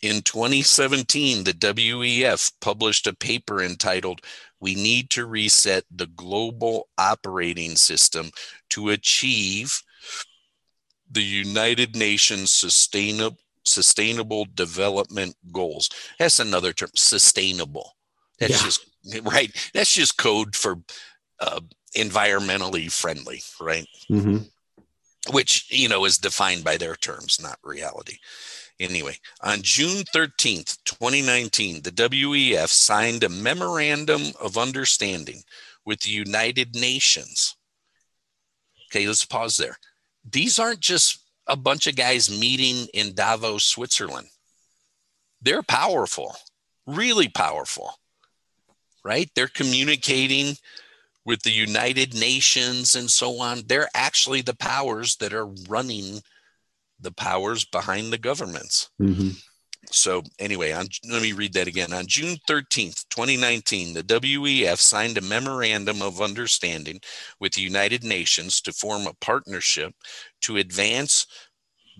[0.00, 4.20] In 2017, the WEF published a paper entitled
[4.60, 8.30] We Need to Reset the Global Operating System
[8.70, 9.82] to Achieve
[11.10, 15.90] the United Nations Sustainable sustainable development goals.
[16.20, 17.96] That's another term, sustainable.
[18.38, 18.64] That's yeah.
[18.64, 18.86] just
[19.24, 19.70] right.
[19.74, 20.76] That's just code for
[21.40, 21.60] uh,
[21.96, 23.88] environmentally friendly, right?
[24.08, 24.44] Mm-hmm.
[25.32, 28.18] Which you know is defined by their terms, not reality.
[28.78, 35.42] Anyway, on June 13th, 2019, the WEF signed a memorandum of understanding
[35.86, 37.56] with the United Nations.
[38.90, 39.78] Okay, let's pause there.
[40.30, 44.28] These aren't just a bunch of guys meeting in Davos, Switzerland.
[45.40, 46.36] They're powerful,
[46.86, 47.94] really powerful,
[49.04, 49.30] right?
[49.34, 50.56] They're communicating
[51.26, 53.62] with the United Nations and so on.
[53.66, 56.22] They're actually the powers that are running
[57.00, 58.88] the powers behind the governments.
[59.02, 59.30] Mm-hmm.
[59.90, 61.92] So, anyway, on, let me read that again.
[61.92, 67.00] On June 13th, 2019, the WEF signed a memorandum of understanding
[67.38, 69.92] with the United Nations to form a partnership
[70.42, 71.26] to advance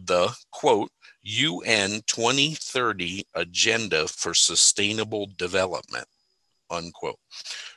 [0.03, 0.91] the quote,
[1.23, 6.07] UN 2030 Agenda for Sustainable Development,
[6.71, 7.19] unquote.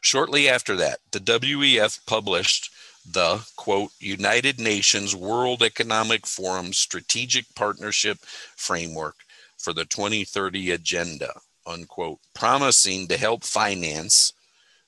[0.01, 2.71] Shortly after that, the WEF published
[3.05, 8.19] the quote United Nations World Economic Forum Strategic Partnership
[8.55, 9.15] Framework
[9.57, 11.33] for the 2030 Agenda,
[11.65, 14.33] unquote, promising to help finance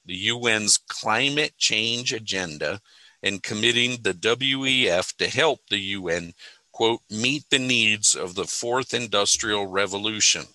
[0.06, 2.82] the UN's climate change agenda
[3.22, 6.34] and committing the WEF to help the UN,
[6.72, 10.46] quote, meet the needs of the fourth industrial revolution,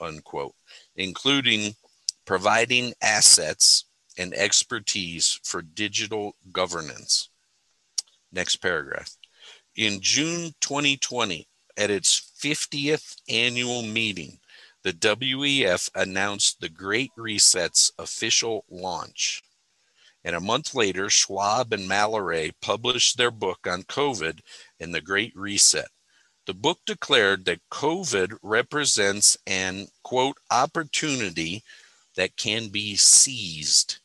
[0.00, 0.54] unquote,
[0.94, 1.74] including
[2.26, 3.85] providing assets
[4.18, 7.28] and expertise for digital governance.
[8.32, 9.16] Next paragraph.
[9.76, 14.38] In June 2020, at its 50th annual meeting,
[14.82, 19.42] the WEF announced the Great Reset's official launch.
[20.24, 24.40] And a month later, Schwab and Mallory published their book on COVID
[24.80, 25.88] and the Great Reset.
[26.46, 31.62] The book declared that COVID represents an quote opportunity
[32.16, 33.98] that can be seized.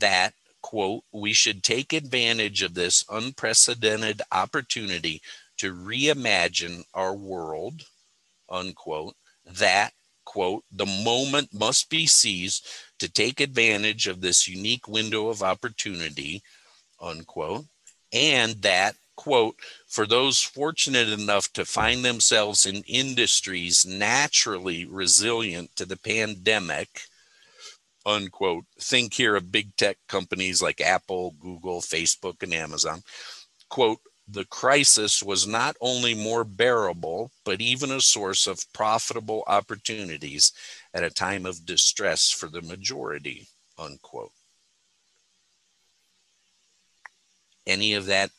[0.00, 5.22] That quote, we should take advantage of this unprecedented opportunity
[5.58, 7.86] to reimagine our world,
[8.48, 9.92] unquote, that,
[10.24, 12.66] quote, the moment must be seized
[12.98, 16.42] to take advantage of this unique window of opportunity,
[17.00, 17.66] unquote,
[18.12, 25.84] and that, quote, for those fortunate enough to find themselves in industries naturally resilient to
[25.84, 27.02] the pandemic,
[28.10, 33.02] unquote, think here of big tech companies like Apple, Google, Facebook, and Amazon,
[33.68, 40.52] quote, the crisis was not only more bearable, but even a source of profitable opportunities
[40.94, 44.30] at a time of distress for the majority, unquote.
[47.66, 48.30] Any of that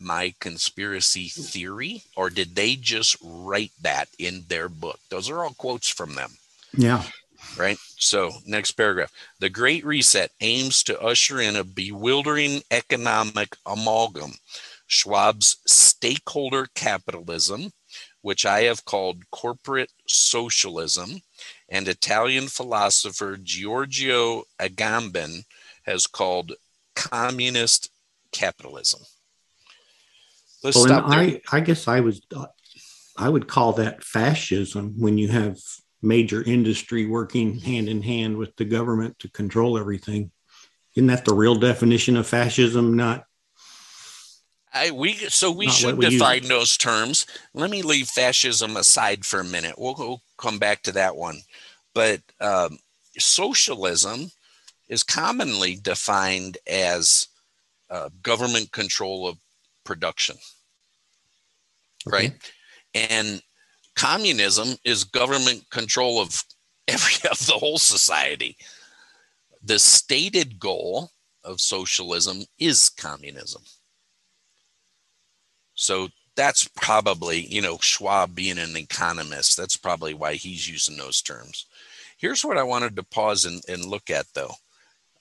[0.00, 4.98] my conspiracy theory, or did they just write that in their book?
[5.10, 6.30] Those are all quotes from them.
[6.72, 7.04] Yeah.
[7.58, 7.78] Right.
[7.96, 9.12] So, next paragraph.
[9.40, 14.32] The Great Reset aims to usher in a bewildering economic amalgam.
[14.86, 17.70] Schwab's stakeholder capitalism,
[18.22, 21.20] which I have called corporate socialism,
[21.68, 25.44] and Italian philosopher Giorgio Agamben
[25.84, 26.52] has called
[26.94, 27.90] communist
[28.32, 29.00] capitalism.
[30.62, 32.20] Let's well, stop I, I guess I was,
[33.16, 35.58] I would call that fascism when you have
[36.02, 40.30] major industry working hand in hand with the government to control everything.
[40.94, 42.96] Isn't that the real definition of fascism?
[42.96, 43.26] Not.
[44.72, 46.48] I, we so we should we define use.
[46.48, 47.26] those terms.
[47.54, 49.74] Let me leave fascism aside for a minute.
[49.76, 51.40] We'll, we'll come back to that one.
[51.94, 52.78] But um,
[53.18, 54.30] socialism
[54.88, 57.28] is commonly defined as
[57.90, 59.38] uh, government control of
[59.84, 60.36] production,
[62.06, 62.16] okay.
[62.16, 62.52] right?
[62.94, 63.42] And
[64.00, 66.42] communism is government control of
[66.88, 68.56] every of the whole society.
[69.62, 71.10] The stated goal
[71.44, 73.62] of socialism is communism.
[75.74, 81.20] So that's probably, you know, Schwab being an economist, that's probably why he's using those
[81.20, 81.66] terms.
[82.16, 84.52] Here's what I wanted to pause and, and look at though.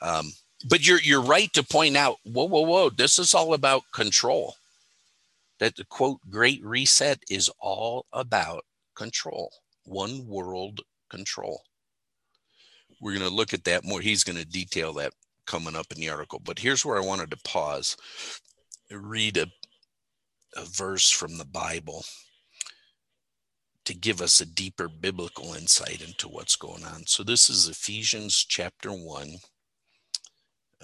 [0.01, 0.31] Um,
[0.69, 4.55] but you're you're right to point out, whoa, whoa, whoa, this is all about control.
[5.59, 8.63] That the quote great reset is all about
[8.99, 9.49] control,
[9.85, 11.62] one world control.
[13.01, 14.01] We're going to look at that more.
[14.01, 15.13] He's going to detail that
[15.47, 16.41] coming up in the article.
[16.43, 17.95] But here's where I wanted to pause,
[18.91, 19.47] read a,
[20.57, 22.03] a verse from the Bible
[23.85, 27.03] to give us a deeper biblical insight into what's going on.
[27.07, 29.29] So this is Ephesians chapter 1.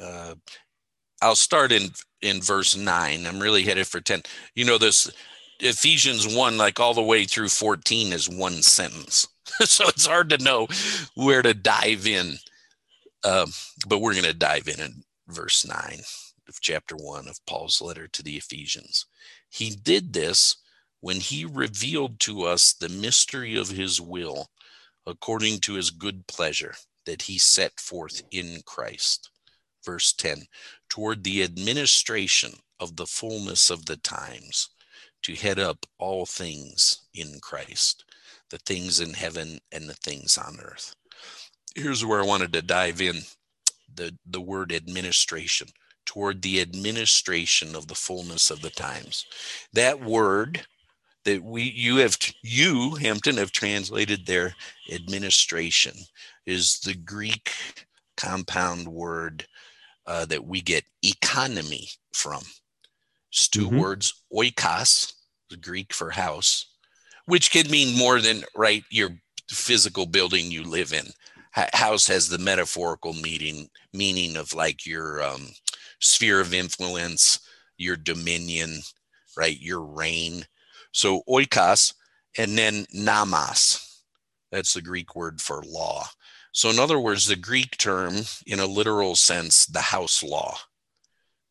[0.02, 0.36] Uh,
[1.22, 1.90] I'll start in
[2.22, 3.26] in verse 9.
[3.26, 4.24] I'm really headed for 10.
[4.56, 5.12] You know this
[5.60, 9.28] Ephesians 1 like all the way through 14 is one sentence.
[9.62, 10.68] so it's hard to know
[11.16, 12.38] where to dive in.
[13.24, 13.52] Um,
[13.88, 16.00] but we're going to dive in in verse 9
[16.48, 19.06] of chapter 1 of Paul's letter to the Ephesians.
[19.50, 20.58] He did this
[21.02, 24.50] when he revealed to us the mystery of his will
[25.08, 29.30] according to his good pleasure that he set forth in Christ.
[29.84, 30.44] Verse 10
[30.90, 34.70] toward the administration of the fullness of the times,
[35.26, 38.06] to head up all things in Christ,
[38.52, 40.96] the things in heaven and the things on earth.
[41.76, 43.22] Here's where I wanted to dive in
[43.94, 45.70] the, the word administration
[46.06, 49.26] toward the administration of the fullness of the times.
[49.74, 50.64] That word
[51.24, 54.54] that we you have you Hampton have translated their
[54.92, 55.94] administration
[56.46, 57.52] is the Greek
[58.16, 59.48] compound word
[60.06, 62.44] uh, that we get economy from.
[63.32, 63.80] It's 2 mm-hmm.
[63.80, 65.15] words, oikos,
[65.56, 66.66] Greek for house,
[67.26, 69.12] which can mean more than right your
[69.50, 71.08] physical building you live in.
[71.52, 75.50] house has the metaphorical meaning meaning of like your um,
[76.00, 77.40] sphere of influence,
[77.78, 78.82] your dominion,
[79.38, 80.46] right, your reign
[80.96, 81.94] so oikos
[82.38, 84.02] and then nomos.
[84.52, 86.08] That's the Greek word for law.
[86.54, 88.16] So, in other words, the Greek term,
[88.48, 90.58] in a literal sense, the house law.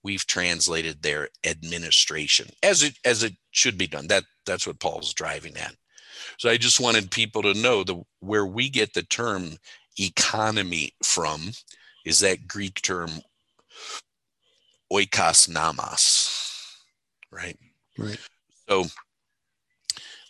[0.05, 4.07] We've translated their administration as it as it should be done.
[4.07, 5.75] That that's what Paul's driving at.
[6.39, 9.57] So I just wanted people to know the where we get the term
[9.99, 11.53] economy from
[12.05, 13.11] is that Greek term
[14.93, 16.79] oikos nomos,
[17.31, 17.59] right?
[17.99, 18.19] Right.
[18.69, 18.85] So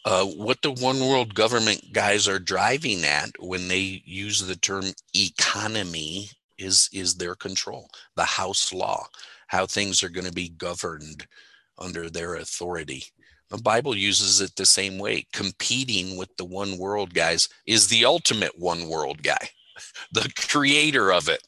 [0.04, 4.84] uh, what the one world government guys are driving at when they use the term
[5.14, 9.08] economy is is their control the house law
[9.54, 11.28] how things are going to be governed
[11.78, 13.04] under their authority.
[13.50, 15.26] The bible uses it the same way.
[15.32, 19.48] Competing with the one world guys is the ultimate one world guy
[20.12, 21.40] the creator of it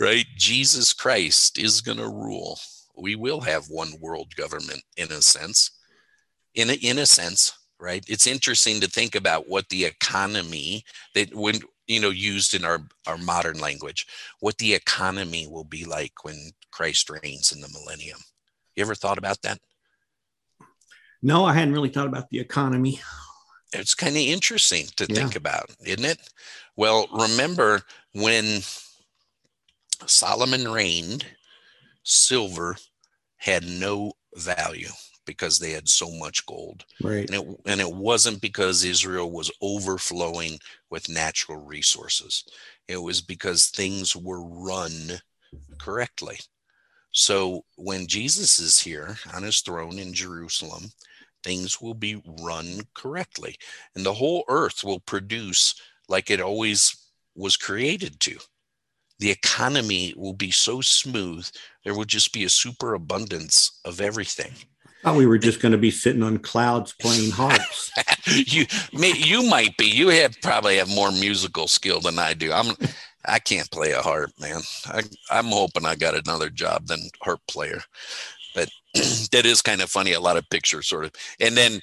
[0.00, 0.26] right?
[0.36, 2.58] Jesus christ is going to rule.
[2.98, 5.70] We will have one world government in a sense.
[6.54, 8.04] In a, in a sense right?
[8.08, 12.80] It's interesting to think about what the economy that when you know used in our
[13.06, 14.06] our modern language
[14.40, 18.18] what the economy will be like when christ reigns in the millennium.
[18.74, 19.58] You ever thought about that?
[21.22, 23.00] No i hadn't really thought about the economy.
[23.72, 25.14] It's kind of interesting to yeah.
[25.14, 26.18] think about isn't it?
[26.76, 27.82] Well remember
[28.12, 28.60] when
[30.06, 31.24] solomon reigned
[32.02, 32.76] silver
[33.38, 34.88] had no value
[35.26, 36.84] because they had so much gold.
[37.02, 37.28] Right.
[37.28, 40.58] And it, and it wasn't because Israel was overflowing
[40.90, 42.44] with natural resources.
[42.88, 45.20] It was because things were run
[45.78, 46.38] correctly.
[47.12, 50.90] So when Jesus is here on his throne in Jerusalem,
[51.42, 53.56] things will be run correctly
[53.94, 56.96] and the whole earth will produce like it always
[57.36, 58.36] was created to.
[59.18, 61.48] The economy will be so smooth,
[61.84, 64.52] there will just be a superabundance of everything.
[65.06, 67.92] Thought we were just going to be sitting on clouds playing harps.
[68.26, 69.86] you may, you might be.
[69.86, 72.52] You have probably have more musical skill than I do.
[72.52, 72.74] I'm
[73.24, 74.62] I can't play a harp, man.
[74.86, 77.82] I, I'm hoping I got another job than harp player,
[78.52, 78.68] but
[79.30, 80.10] that is kind of funny.
[80.10, 81.80] A lot of pictures, sort of, and then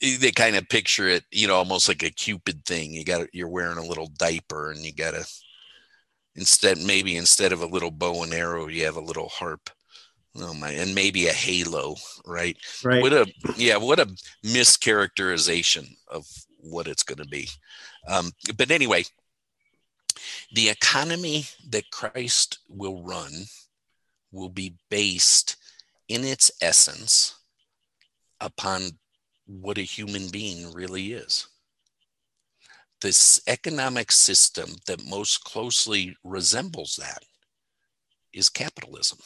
[0.00, 2.90] eh, they kind of picture it, you know, almost like a cupid thing.
[2.90, 5.26] You got you're wearing a little diaper, and you got to
[6.36, 9.68] instead maybe instead of a little bow and arrow, you have a little harp.
[10.38, 12.56] Oh my, and maybe a halo, right?
[12.84, 13.02] Right.
[13.02, 13.26] What a
[13.56, 14.06] yeah, what a
[14.44, 16.26] mischaracterization of
[16.58, 17.48] what it's going to be.
[18.08, 19.04] Um, but anyway,
[20.54, 23.32] the economy that Christ will run
[24.32, 25.56] will be based
[26.08, 27.36] in its essence
[28.40, 28.90] upon
[29.46, 31.46] what a human being really is.
[33.00, 37.22] This economic system that most closely resembles that
[38.32, 39.18] is capitalism.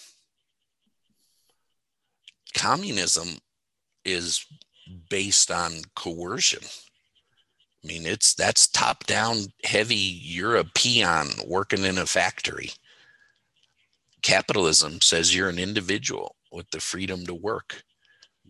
[2.51, 3.39] Communism
[4.05, 4.45] is
[5.09, 6.65] based on coercion.
[7.83, 10.21] I mean, it's that's top down, heavy.
[10.75, 12.73] Peon working in a factory.
[14.23, 17.83] Capitalism says you're an individual with the freedom to work.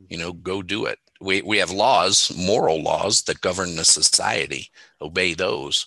[0.08, 0.98] You know, go do it.
[1.20, 4.70] We, we have laws, moral laws that govern the society.
[5.00, 5.86] Obey those.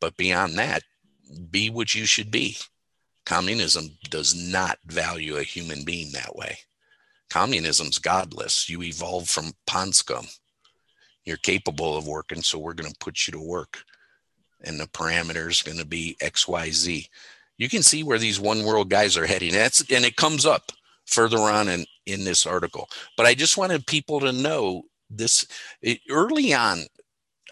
[0.00, 0.82] But beyond that,
[1.50, 2.58] be what you should be.
[3.24, 6.58] Communism does not value a human being that way.
[7.30, 8.68] Communism's godless.
[8.68, 10.26] You evolve from pond scum
[11.28, 13.84] you're capable of working, so we're going to put you to work.
[14.64, 17.06] And the parameters going to be X, Y, Z.
[17.58, 19.52] You can see where these one world guys are heading.
[19.52, 20.72] That's and it comes up
[21.06, 22.88] further on in in this article.
[23.16, 25.46] But I just wanted people to know this
[25.82, 26.80] it, early on.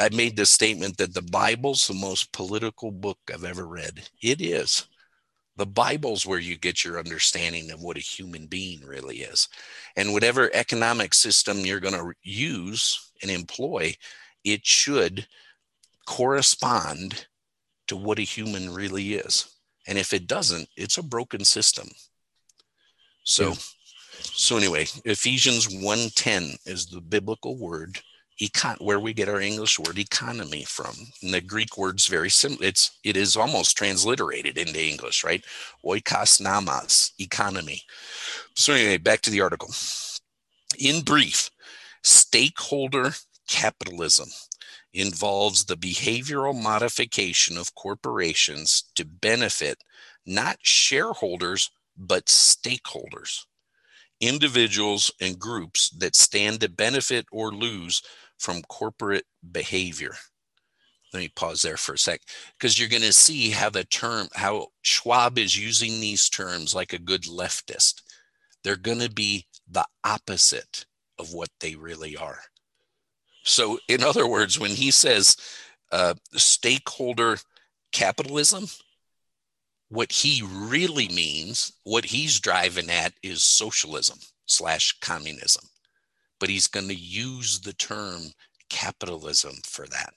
[0.01, 4.09] I made the statement that the Bible's the most political book I've ever read.
[4.23, 4.87] It is.
[5.57, 9.49] The Bible's where you get your understanding of what a human being really is.
[9.97, 13.95] And whatever economic system you're going to use and employ,
[14.45, 15.27] it should
[16.07, 17.27] correspond
[17.89, 19.57] to what a human really is.
[19.87, 21.89] And if it doesn't, it's a broken system.
[23.25, 23.55] So, yeah.
[24.23, 28.01] so anyway, Ephesians 1:10 is the biblical word
[28.41, 30.95] econ where we get our English word economy from.
[31.23, 32.65] And the Greek word's very similar.
[32.65, 35.45] It's it is almost transliterated into English, right?
[35.85, 37.83] Oikos nomos, economy.
[38.55, 39.71] So anyway, back to the article.
[40.79, 41.51] In brief,
[42.03, 43.15] Stakeholder
[43.49, 44.29] capitalism
[44.95, 49.83] involves the behavioral modification of corporations to benefit
[50.25, 53.47] not shareholders, but stakeholders,
[54.21, 58.03] individuals and groups that stand to benefit or lose
[58.39, 60.15] from corporate behavior.
[61.13, 62.21] Let me pause there for a sec
[62.59, 66.93] because you're going to see how the term, how Schwab is using these terms like
[66.93, 68.03] a good leftist.
[68.65, 70.85] They're going to be the opposite
[71.19, 72.41] of what they really are.
[73.45, 75.37] So, in other words, when he says
[75.93, 77.39] uh, stakeholder
[77.93, 78.67] capitalism,
[79.89, 85.65] what he really means, what he's driving at is socialism slash communism.
[86.39, 88.33] But he's going to use the term
[88.69, 90.15] capitalism for that.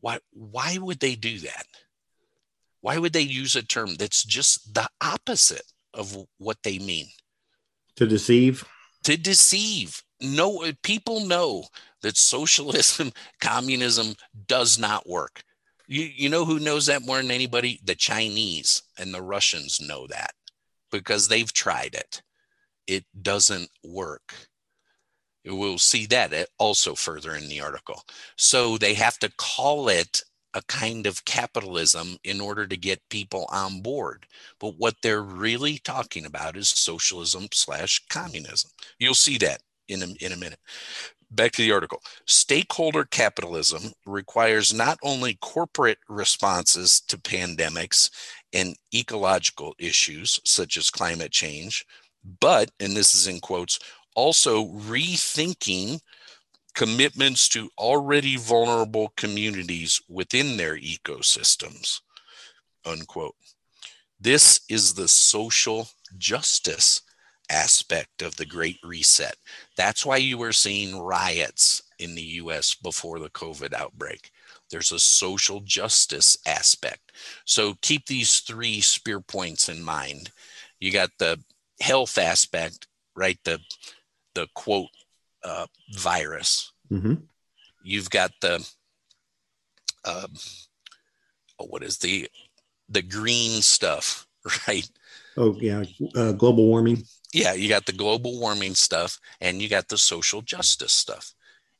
[0.00, 1.66] Why, why would they do that?
[2.80, 7.06] Why would they use a term that's just the opposite of what they mean?
[7.96, 8.64] To deceive?
[9.04, 11.64] To deceive no people know
[12.02, 14.14] that socialism communism
[14.46, 15.42] does not work
[15.86, 20.06] you, you know who knows that more than anybody the chinese and the russians know
[20.06, 20.32] that
[20.90, 22.22] because they've tried it
[22.86, 24.34] it doesn't work
[25.46, 28.02] we'll see that eh, also further in the article
[28.36, 30.22] so they have to call it
[30.54, 34.26] a kind of capitalism in order to get people on board.
[34.60, 38.70] But what they're really talking about is socialism slash communism.
[38.98, 40.60] You'll see that in a, in a minute.
[41.30, 42.00] Back to the article.
[42.26, 48.08] Stakeholder capitalism requires not only corporate responses to pandemics
[48.52, 51.84] and ecological issues such as climate change,
[52.40, 53.80] but, and this is in quotes,
[54.14, 56.00] also rethinking
[56.74, 62.00] commitments to already vulnerable communities within their ecosystems.
[62.84, 63.36] Unquote.
[64.20, 65.88] This is the social
[66.18, 67.02] justice
[67.50, 69.36] aspect of the Great Reset.
[69.76, 74.30] That's why you were seeing riots in the US before the COVID outbreak.
[74.70, 77.12] There's a social justice aspect.
[77.44, 80.30] So keep these three spear points in mind.
[80.80, 81.38] You got the
[81.80, 83.38] health aspect, right?
[83.44, 83.60] The
[84.34, 84.90] the quote
[85.42, 86.72] uh, virus.
[86.90, 87.14] Mm-hmm.
[87.82, 88.66] You've got the
[90.04, 90.32] um,
[91.58, 92.28] oh, what is the
[92.88, 94.26] the green stuff,
[94.68, 94.88] right?
[95.36, 97.04] Oh yeah, uh, global warming.
[97.32, 101.34] Yeah, you got the global warming stuff, and you got the social justice stuff.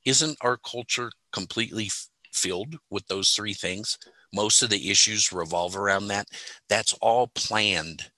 [0.05, 3.99] Isn't our culture completely f- filled with those three things?
[4.35, 6.27] Most of the issues revolve around that.
[6.69, 8.11] That's all planned.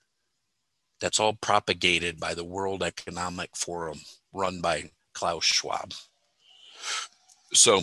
[1.01, 4.01] That's all propagated by the World Economic Forum,
[4.37, 5.93] run by Klaus Schwab.
[7.53, 7.83] So,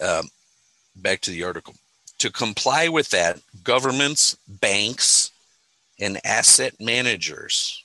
[0.00, 0.28] um,
[0.96, 1.74] back to the article.
[2.18, 5.30] To comply with that, governments, banks,
[6.00, 7.84] and asset managers,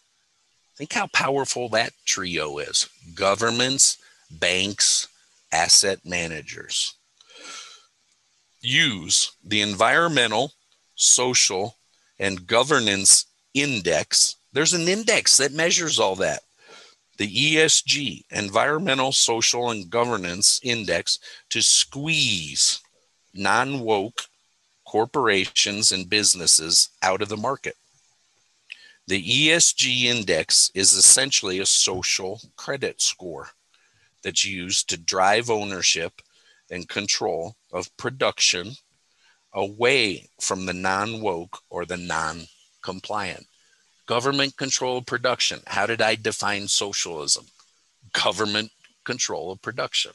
[0.76, 3.98] think how powerful that trio is governments,
[4.30, 5.08] banks,
[5.52, 6.94] asset managers.
[8.62, 10.54] Use the environmental,
[10.96, 11.76] social,
[12.20, 14.36] and governance index.
[14.54, 16.42] There's an index that measures all that.
[17.18, 22.80] The ESG, Environmental, Social, and Governance Index, to squeeze
[23.34, 24.22] non woke
[24.86, 27.76] corporations and businesses out of the market.
[29.08, 33.50] The ESG index is essentially a social credit score
[34.24, 36.22] that's used to drive ownership
[36.70, 38.74] and control of production
[39.54, 42.48] away from the non woke or the non
[42.82, 43.48] compliant.
[44.08, 45.60] Government control of production.
[45.68, 47.46] How did I define socialism?
[48.14, 48.72] Government
[49.04, 50.12] control of production.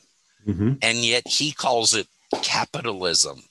[0.47, 0.73] Mm-hmm.
[0.83, 2.09] And yet he calls it
[2.43, 3.45] capitalism.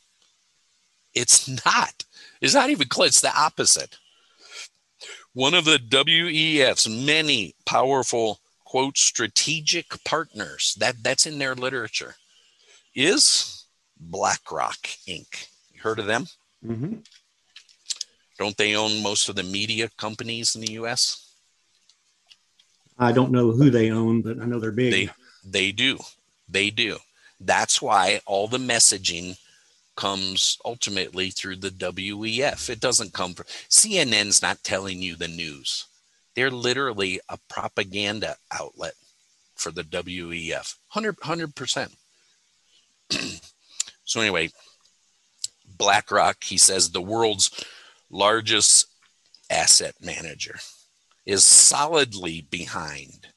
[1.13, 2.03] It's not.
[2.41, 3.09] It's not even close.
[3.09, 3.97] It's the opposite.
[5.33, 12.15] One of the WEF's many powerful quote strategic partners that that's in their literature
[12.95, 13.65] is
[13.99, 15.47] BlackRock Inc.
[15.73, 16.27] You heard of them?
[16.65, 16.95] Mm-hmm.
[18.41, 21.35] Don't they own most of the media companies in the U.S.?
[22.97, 24.91] I don't know who they own, but I know they're big.
[24.91, 25.09] They
[25.45, 25.99] they do.
[26.49, 26.97] They do.
[27.39, 29.37] That's why all the messaging
[29.95, 32.67] comes ultimately through the WEF.
[32.67, 35.85] It doesn't come from CNN's not telling you the news.
[36.35, 38.95] They're literally a propaganda outlet
[39.53, 40.77] for the WEF.
[40.93, 41.91] 100 percent.
[44.03, 44.49] so anyway,
[45.77, 47.51] BlackRock, he says the world's
[48.11, 48.87] largest
[49.49, 50.59] asset manager
[51.25, 53.27] is solidly behind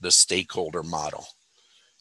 [0.00, 1.26] the stakeholder model.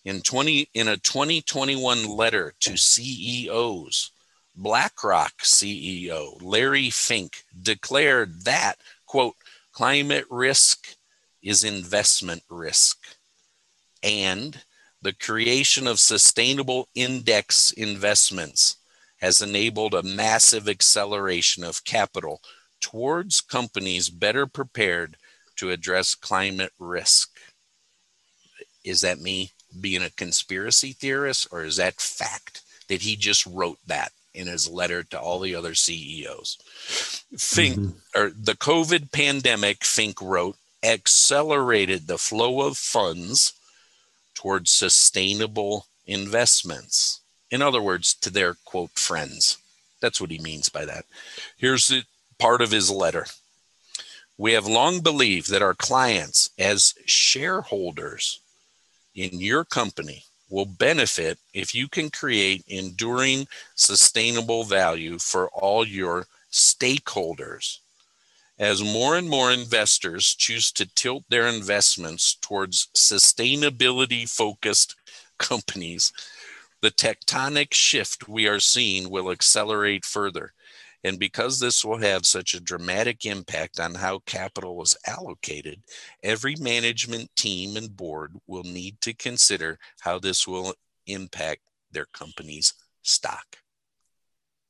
[0.05, 4.11] In 20 in a 2021 letter to CEOs,
[4.55, 8.75] BlackRock CEO Larry Fink declared that
[9.05, 9.35] quote
[9.71, 10.95] climate risk
[11.41, 12.97] is investment risk
[14.03, 14.61] and
[15.01, 18.77] the creation of sustainable index investments
[19.17, 22.41] has enabled a massive acceleration of capital
[22.79, 25.17] towards companies better prepared
[25.55, 27.29] to address climate risk.
[28.83, 29.51] Is that me?
[29.79, 34.69] being a conspiracy theorist or is that fact that he just wrote that in his
[34.69, 36.57] letter to all the other CEOs?
[37.37, 38.19] Fink mm-hmm.
[38.19, 43.53] or the COVID pandemic, Fink wrote, accelerated the flow of funds
[44.35, 47.21] towards sustainable investments.
[47.51, 49.57] In other words, to their quote friends.
[50.01, 51.05] That's what he means by that.
[51.57, 52.03] Here's the
[52.37, 53.25] part of his letter.
[54.37, 58.39] We have long believed that our clients, as shareholders,
[59.15, 66.27] in your company will benefit if you can create enduring, sustainable value for all your
[66.51, 67.79] stakeholders.
[68.59, 74.95] As more and more investors choose to tilt their investments towards sustainability focused
[75.37, 76.11] companies,
[76.81, 80.53] the tectonic shift we are seeing will accelerate further.
[81.03, 85.81] And because this will have such a dramatic impact on how capital was allocated,
[86.23, 90.73] every management team and board will need to consider how this will
[91.05, 91.61] impact
[91.91, 92.73] their company's
[93.03, 93.57] stock.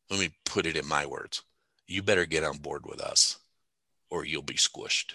[0.10, 1.43] Let me put it in my words.
[1.88, 3.39] You better get on board with us
[4.10, 5.14] or you'll be squished.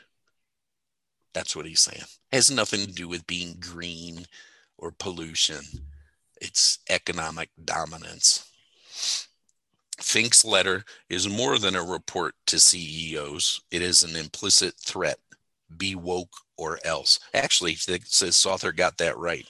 [1.35, 2.03] That's what he's saying.
[2.33, 4.27] It has nothing to do with being green
[4.77, 5.61] or pollution.
[6.43, 8.51] It's economic dominance.
[10.01, 15.19] Fink's letter is more than a report to CEOs, it is an implicit threat
[15.77, 17.21] be woke or else.
[17.33, 19.47] Actually, this author got that right.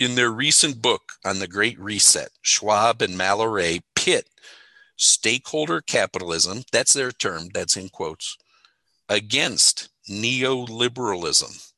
[0.00, 4.28] In their recent book on the Great Reset, Schwab and Malleret pit
[4.96, 8.36] stakeholder capitalism, that's their term, that's in quotes,
[9.08, 11.72] against neoliberalism.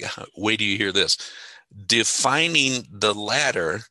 [0.36, 1.18] Wait do you hear this.
[1.86, 3.82] Defining the latter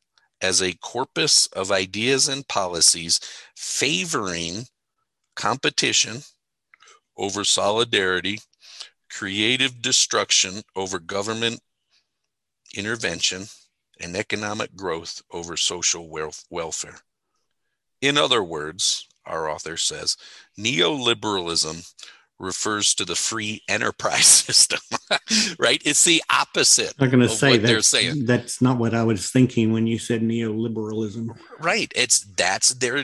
[0.41, 3.19] as a corpus of ideas and policies
[3.55, 4.65] favoring
[5.36, 6.21] competition
[7.17, 8.39] over solidarity,
[9.09, 11.59] creative destruction over government
[12.75, 13.45] intervention,
[13.99, 16.09] and economic growth over social
[16.49, 16.99] welfare.
[18.01, 20.15] In other words, our author says,
[20.57, 21.91] neoliberalism
[22.40, 24.80] refers to the free enterprise system,
[25.60, 25.82] right?
[25.86, 26.94] It's the opposite.
[27.00, 28.26] I'm going to say that they're saying.
[28.26, 31.38] That's not what I was thinking when you said neoliberalism.
[31.60, 31.92] Right.
[31.96, 33.04] It's that's their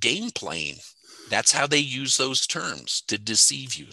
[0.00, 0.76] game playing.
[1.30, 3.86] That's how they use those terms to deceive you.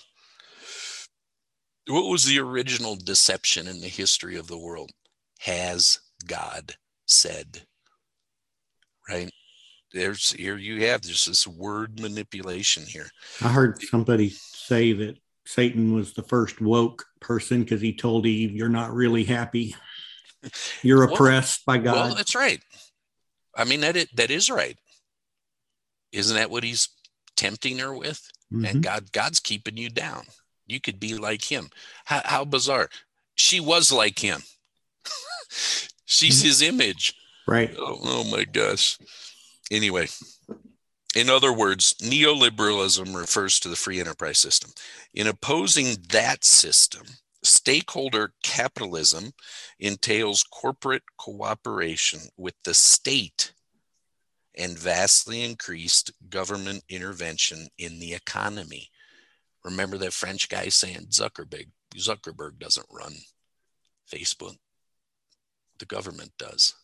[1.88, 4.92] What was the original deception in the history of the world?
[5.40, 7.64] Has God said?
[9.10, 9.32] Right?
[9.94, 13.10] There's here you have there's this word manipulation here.
[13.42, 18.52] I heard somebody say that Satan was the first woke person because he told Eve,
[18.52, 19.76] You're not really happy.
[20.82, 21.96] You're oppressed by God.
[21.96, 22.62] Well, that's right.
[23.56, 24.78] I mean, that, it, that is right.
[26.12, 26.90] Isn't that what he's
[27.36, 28.32] tempting her with?
[28.52, 28.66] Mm-hmm.
[28.66, 30.24] And God, God's keeping you down.
[30.68, 31.70] You could be like him.
[32.06, 32.90] How, how bizarre.
[33.36, 34.42] She was like him.
[36.06, 36.48] She's mm-hmm.
[36.48, 37.14] his image.
[37.48, 37.74] Right.
[37.78, 38.98] Oh, oh my gosh.
[39.72, 40.08] Anyway,
[41.16, 44.72] in other words, neoliberalism refers to the free enterprise system.
[45.14, 47.04] In opposing that system,
[47.42, 49.32] stakeholder capitalism
[49.80, 53.54] entails corporate cooperation with the state
[54.56, 58.90] and vastly increased government intervention in the economy.
[59.64, 63.14] Remember that French guy saying Zuckerberg, Zuckerberg doesn't run
[64.12, 64.58] Facebook.
[65.80, 66.76] The government does.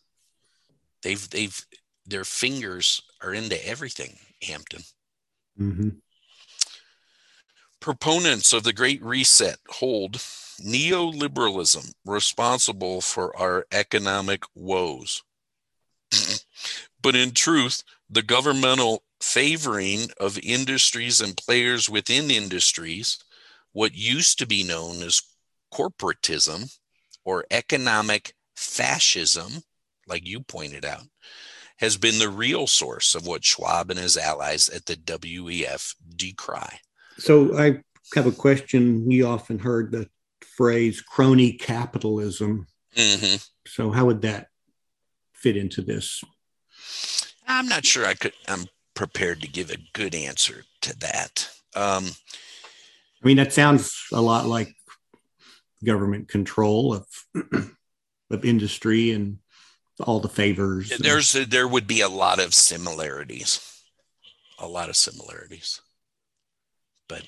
[1.03, 1.65] They've they've
[2.07, 4.81] their fingers are into everything, Hampton.
[5.59, 5.89] Mm-hmm.
[7.79, 10.13] Proponents of the Great Reset hold
[10.61, 15.21] neoliberalism responsible for our economic woes.
[17.01, 23.19] but in truth, the governmental favoring of industries and players within industries,
[23.73, 25.21] what used to be known as
[25.73, 26.77] corporatism
[27.25, 29.63] or economic fascism,
[30.07, 31.03] like you pointed out,
[31.77, 36.79] has been the real source of what Schwab and his allies at the WEF decry.
[37.17, 37.81] So I
[38.15, 39.09] have a question.
[39.09, 40.09] You often heard the
[40.41, 42.67] phrase crony capitalism.
[42.95, 43.37] Mm-hmm.
[43.67, 44.47] So how would that
[45.33, 46.23] fit into this?
[47.47, 48.33] I'm not sure I could.
[48.47, 51.49] I'm prepared to give a good answer to that.
[51.75, 52.05] Um,
[53.23, 54.75] I mean, that sounds a lot like
[55.83, 57.05] government control of
[58.31, 59.37] of industry and
[59.99, 60.89] all the favors.
[60.97, 63.81] There's a, there would be a lot of similarities,
[64.59, 65.81] a lot of similarities,
[67.07, 67.23] but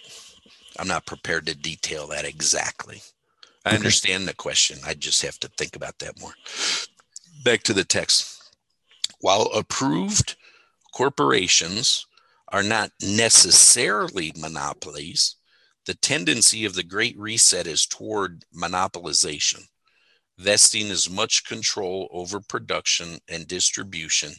[0.77, 3.01] I'm not prepared to detail that exactly.
[3.65, 3.77] I okay.
[3.77, 4.79] understand the question.
[4.85, 6.33] I just have to think about that more.
[7.43, 8.35] Back to the text.
[9.19, 10.35] While approved
[10.93, 12.05] corporations
[12.49, 15.35] are not necessarily monopolies,
[15.85, 19.67] the tendency of the Great Reset is toward monopolization
[20.39, 24.31] vesting as much control over production and distribution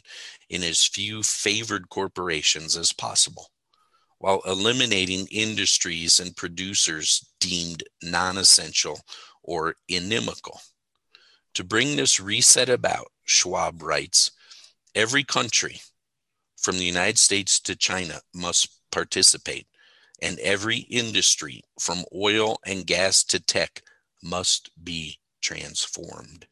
[0.49, 3.51] in as few favored corporations as possible,
[4.17, 8.99] while eliminating industries and producers deemed non essential
[9.43, 10.59] or inimical.
[11.53, 14.31] To bring this reset about, Schwab writes
[14.95, 15.81] every country,
[16.57, 19.67] from the United States to China, must participate,
[20.19, 23.83] and every industry, from oil and gas to tech,
[24.23, 26.45] must be transformed.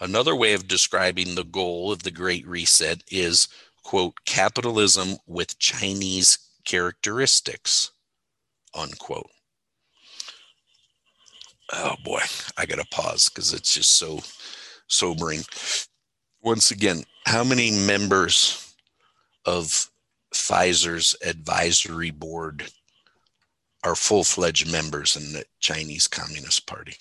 [0.00, 3.48] Another way of describing the goal of the Great Reset is,
[3.84, 7.92] quote, capitalism with Chinese characteristics,
[8.74, 9.30] unquote.
[11.72, 12.20] Oh boy,
[12.58, 14.20] I got to pause because it's just so
[14.88, 15.42] sobering.
[16.42, 18.74] Once again, how many members
[19.46, 19.90] of
[20.34, 22.70] Pfizer's advisory board
[23.84, 26.96] are full fledged members in the Chinese Communist Party.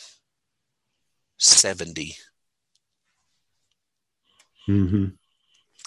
[1.37, 2.15] 70.
[4.69, 5.05] Mm-hmm.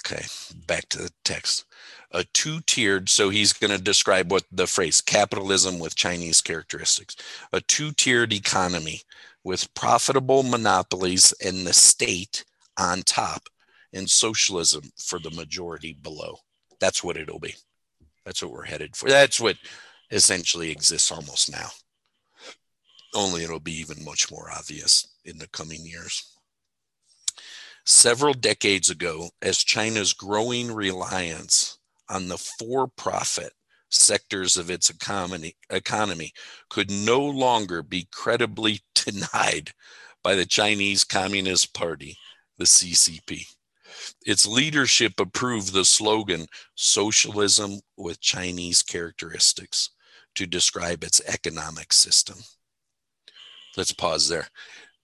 [0.04, 0.24] Okay,
[0.66, 1.64] back to the text.
[2.12, 7.16] A two tiered, so he's going to describe what the phrase capitalism with Chinese characteristics.
[7.52, 9.02] A two tiered economy
[9.42, 12.44] with profitable monopolies and the state
[12.78, 13.48] on top
[13.92, 16.36] and socialism for the majority below.
[16.80, 17.54] That's what it'll be.
[18.24, 19.08] That's what we're headed for.
[19.08, 19.56] That's what
[20.10, 21.68] essentially exists almost now.
[23.14, 26.36] Only it'll be even much more obvious in the coming years.
[27.84, 31.78] Several decades ago, as China's growing reliance
[32.08, 33.52] on the for profit
[33.90, 36.32] sectors of its economy, economy
[36.68, 39.72] could no longer be credibly denied
[40.22, 42.16] by the Chinese Communist Party,
[42.58, 43.46] the CCP.
[44.26, 49.90] Its leadership approved the slogan socialism with Chinese characteristics
[50.36, 52.38] to describe its economic system.
[53.76, 54.48] Let's pause there.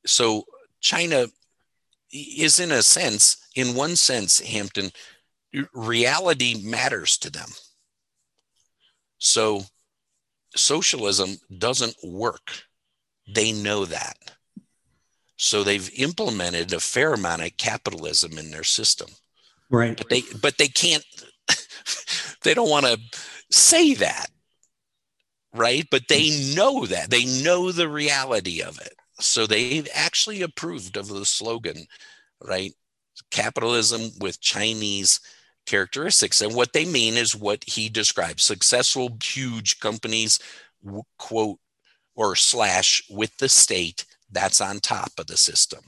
[0.06, 0.44] So,
[0.80, 1.26] China
[2.10, 4.90] is, in a sense, in one sense, Hampton,
[5.74, 7.48] reality matters to them.
[9.18, 9.62] So,
[10.56, 12.50] socialism doesn't work.
[13.32, 14.16] They know that.
[15.36, 19.08] So they've implemented a fair amount of capitalism in their system.
[19.70, 19.96] Right.
[19.96, 21.04] But they but they can't
[22.42, 22.98] they don't want to
[23.50, 24.26] say that.
[25.54, 25.86] Right?
[25.90, 27.10] But they know that.
[27.10, 28.94] They know the reality of it.
[29.20, 31.86] So they've actually approved of the slogan,
[32.40, 32.72] right?
[33.30, 35.20] Capitalism with Chinese
[35.66, 36.40] characteristics.
[36.40, 40.38] And what they mean is what he describes successful, huge companies,
[41.18, 41.58] quote,
[42.14, 45.80] or slash with the state that's on top of the system.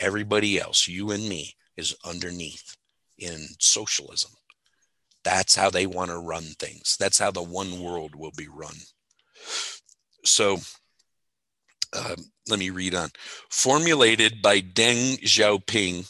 [0.00, 2.76] Everybody else, you and me, is underneath
[3.18, 4.32] in socialism.
[5.24, 6.96] That's how they want to run things.
[6.98, 8.74] That's how the one world will be run.
[10.24, 10.58] So
[11.92, 12.16] uh,
[12.48, 13.10] let me read on.
[13.50, 16.08] Formulated by Deng Xiaoping,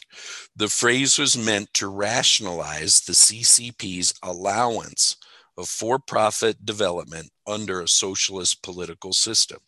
[0.55, 5.17] the phrase was meant to rationalize the CCP's allowance
[5.57, 9.59] of for profit development under a socialist political system.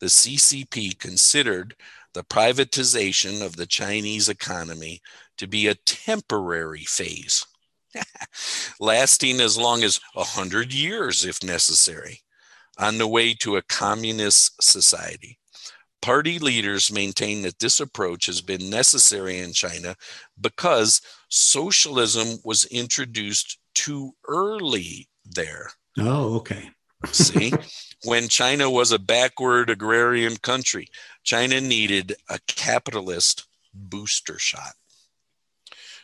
[0.00, 1.74] The CCP considered
[2.12, 5.00] the privatization of the Chinese economy
[5.38, 7.44] to be a temporary phase,
[8.80, 12.20] lasting as long as 100 years if necessary,
[12.78, 15.38] on the way to a communist society.
[16.02, 19.96] Party leaders maintain that this approach has been necessary in China
[20.38, 25.70] because socialism was introduced too early there.
[25.98, 26.70] Oh, okay.
[27.10, 27.52] See,
[28.04, 30.88] when China was a backward agrarian country,
[31.22, 34.74] China needed a capitalist booster shot.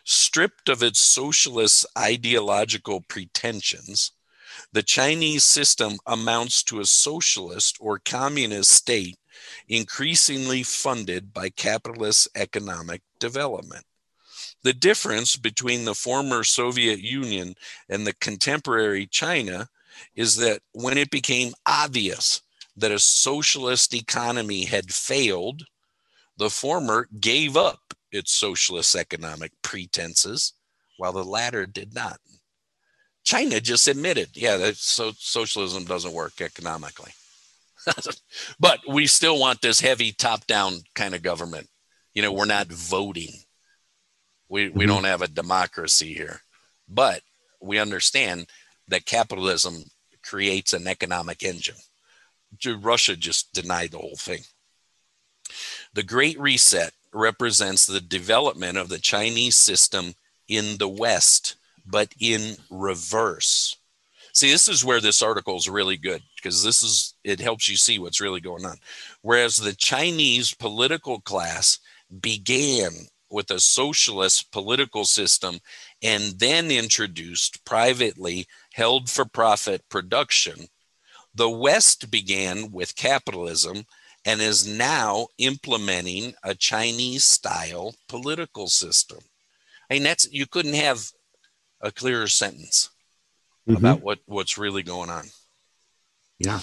[0.05, 4.13] Stripped of its socialist ideological pretensions,
[4.73, 9.19] the Chinese system amounts to a socialist or communist state
[9.69, 13.85] increasingly funded by capitalist economic development.
[14.63, 17.55] The difference between the former Soviet Union
[17.89, 19.69] and the contemporary China
[20.15, 22.43] is that when it became obvious
[22.77, 25.65] that a socialist economy had failed,
[26.37, 27.80] the former gave up
[28.13, 30.55] its socialist economic pretenses,
[30.97, 32.19] while the latter did not.
[33.25, 37.13] China just admitted, yeah, that so socialism doesn't work economically.
[38.61, 41.69] but we still want this heavy top down kind of government.
[42.15, 43.31] You know, we're not voting.
[44.49, 44.89] We, we mm-hmm.
[44.89, 46.41] don't have a democracy here.
[46.89, 47.23] But
[47.61, 48.49] we understand
[48.89, 49.85] that capitalism
[50.23, 51.77] creates an economic engine.
[52.81, 54.41] Russia just denied the whole thing.
[55.95, 60.15] The Great Reset represents the development of the Chinese system
[60.49, 61.57] in the West,
[61.87, 63.77] but in reverse.
[64.33, 67.77] See, this is where this article is really good because this is it helps you
[67.77, 68.77] see what's really going on.
[69.23, 71.79] Whereas the Chinese political class
[72.21, 72.91] began
[73.31, 75.59] with a socialist political system
[76.03, 80.67] and then introduced privately held for profit production,
[81.35, 83.85] the West began with capitalism
[84.25, 89.19] and is now implementing a Chinese style political system.
[89.91, 91.11] I mean, that's you couldn't have
[91.81, 92.91] a clearer sentence
[93.69, 93.77] mm-hmm.
[93.77, 95.25] about what, what's really going on.
[96.39, 96.61] Yeah.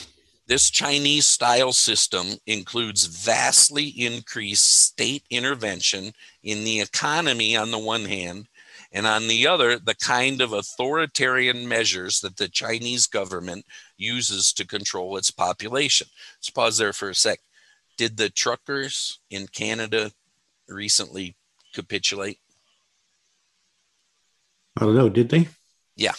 [0.48, 8.06] This Chinese style system includes vastly increased state intervention in the economy on the one
[8.06, 8.48] hand,
[8.94, 13.66] and on the other, the kind of authoritarian measures that the Chinese government
[13.98, 16.08] uses to control its population.
[16.38, 17.40] Let's pause there for a sec.
[17.98, 20.12] Did the truckers in Canada
[20.70, 21.36] recently
[21.74, 22.40] capitulate?
[24.80, 25.10] I don't know.
[25.10, 25.48] Did they?
[25.96, 26.14] Yeah.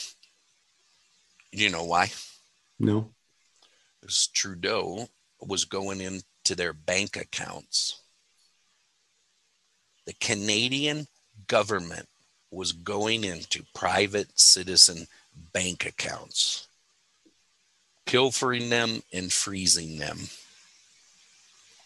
[1.52, 2.10] Do you know why?
[2.78, 3.10] No
[4.08, 5.06] because Trudeau
[5.38, 8.00] was going into their bank accounts.
[10.06, 11.06] The Canadian
[11.46, 12.08] government
[12.50, 15.06] was going into private citizen
[15.52, 16.68] bank accounts,
[18.06, 20.18] pilfering them and freezing them.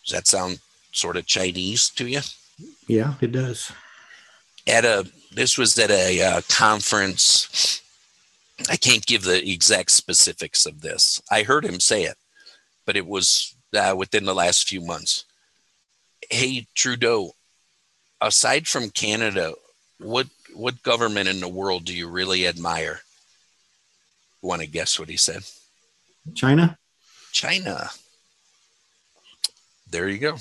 [0.05, 0.61] Does that sound
[0.93, 2.21] sort of Chinese to you?
[2.87, 3.73] Yeah, it does.
[4.67, 7.83] At a this was at a uh, conference
[8.69, 11.21] I can't give the exact specifics of this.
[11.31, 12.17] I heard him say it,
[12.87, 15.25] but it was uh, within the last few months.
[16.31, 17.33] Hey Trudeau,
[18.21, 19.55] aside from Canada,
[19.99, 23.01] what what government in the world do you really admire?
[24.43, 25.43] Want to guess what he said?
[26.35, 26.79] China.
[27.33, 27.91] China.
[29.93, 30.39] There you go.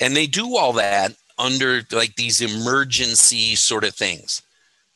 [0.00, 4.42] And they do all that under like these emergency sort of things.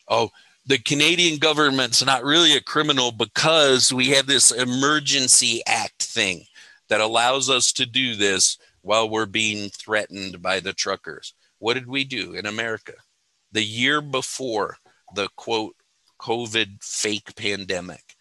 [0.07, 0.29] Oh,
[0.67, 6.45] the Canadian government's not really a criminal because we have this emergency act thing
[6.89, 11.33] that allows us to do this while we're being threatened by the truckers.
[11.59, 12.93] What did we do in America?
[13.53, 14.77] The year before
[15.15, 15.75] the quote
[16.21, 18.15] COVID fake pandemic,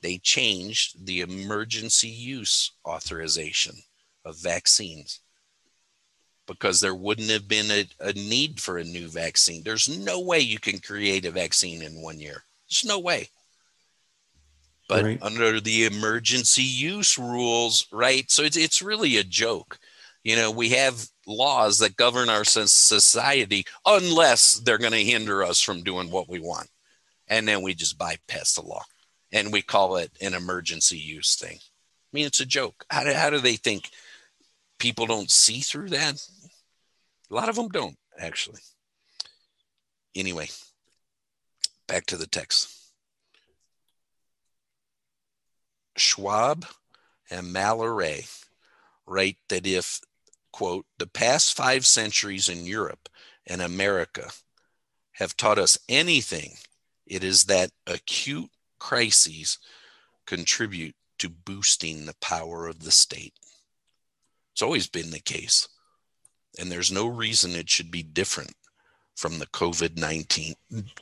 [0.00, 3.74] they changed the emergency use authorization
[4.24, 5.20] of vaccines
[6.46, 9.62] because there wouldn't have been a, a, need for a new vaccine.
[9.62, 12.44] There's no way you can create a vaccine in one year.
[12.68, 13.28] There's no way.
[14.88, 15.22] But right.
[15.22, 18.30] under the emergency use rules, right?
[18.30, 19.78] So it's, it's really a joke.
[20.24, 25.60] You know, we have laws that govern our society unless they're going to hinder us
[25.60, 26.68] from doing what we want.
[27.28, 28.82] And then we just bypass the law
[29.32, 31.56] and we call it an emergency use thing.
[31.56, 32.84] I mean, it's a joke.
[32.90, 33.90] How do, how do they think
[34.82, 36.20] people don't see through that?
[37.30, 38.60] A lot of them don't, actually.
[40.16, 40.48] Anyway,
[41.86, 42.68] back to the text.
[45.96, 46.66] Schwab
[47.30, 48.44] and Malleret
[49.06, 50.00] write that if,
[50.52, 53.08] quote, the past five centuries in Europe
[53.46, 54.30] and America
[55.12, 56.54] have taught us anything,
[57.06, 59.58] it is that acute crises
[60.26, 63.34] contribute to boosting the power of the state.
[64.52, 65.68] It's always been the case.
[66.58, 68.54] And there's no reason it should be different
[69.16, 70.54] from the COVID 19,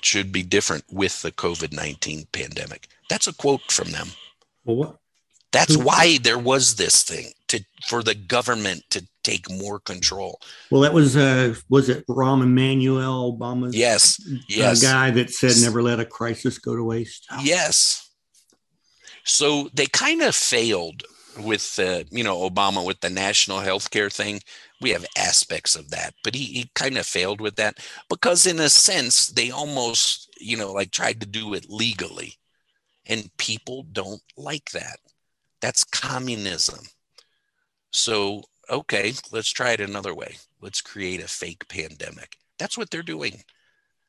[0.03, 2.89] should be different with the COVID 19 pandemic.
[3.09, 4.09] That's a quote from them.
[4.65, 4.97] Well, what?
[5.53, 10.41] That's why there was this thing to for the government to take more control.
[10.71, 14.81] Well, that was uh was it Rahm Emanuel Obama's yes, yes.
[14.81, 17.27] guy that said never let a crisis go to waste.
[17.43, 18.11] Yes.
[19.25, 21.03] So they kind of failed
[21.45, 24.41] with uh, you know Obama with the national health care thing.
[24.81, 27.79] We have aspects of that, but he, he kind of failed with that
[28.09, 32.35] because in a sense they almost you know like tried to do it legally,
[33.07, 34.99] and people don't like that.
[35.61, 36.87] That's communism.
[37.91, 40.37] So okay, let's try it another way.
[40.61, 42.37] Let's create a fake pandemic.
[42.59, 43.43] That's what they're doing.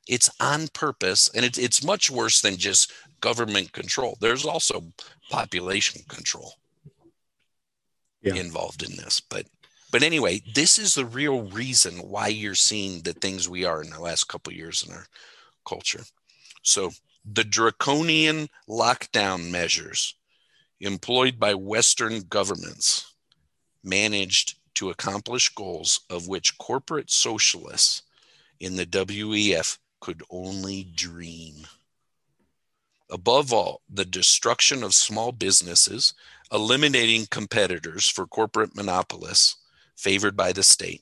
[0.08, 4.18] It's on purpose, and it's it's much worse than just government control.
[4.20, 4.84] There's also
[5.30, 6.56] population control
[8.22, 8.36] yeah.
[8.36, 9.20] involved in this.
[9.20, 9.46] But
[9.92, 13.90] but anyway, this is the real reason why you're seeing the things we are in
[13.90, 15.06] the last couple years in our
[15.68, 16.04] culture.
[16.64, 16.92] So
[17.26, 20.16] the draconian lockdown measures
[20.80, 23.14] employed by Western governments
[23.84, 28.04] managed to accomplish goals of which corporate socialists
[28.60, 31.68] in the WEF could only dream.
[33.10, 36.14] Above all, the destruction of small businesses
[36.52, 39.58] eliminating competitors for corporate monopolists
[39.96, 41.02] favored by the state.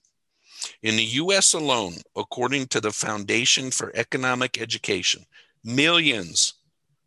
[0.83, 5.25] In the US alone, according to the Foundation for Economic Education,
[5.63, 6.53] millions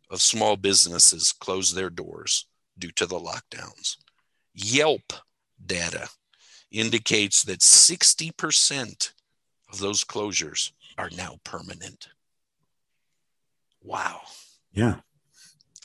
[0.09, 2.45] of small businesses closed their doors
[2.77, 3.97] due to the lockdowns.
[4.53, 5.13] Yelp
[5.65, 6.09] data
[6.71, 9.11] indicates that 60%
[9.71, 12.09] of those closures are now permanent.
[13.81, 14.21] Wow.
[14.71, 14.97] Yeah.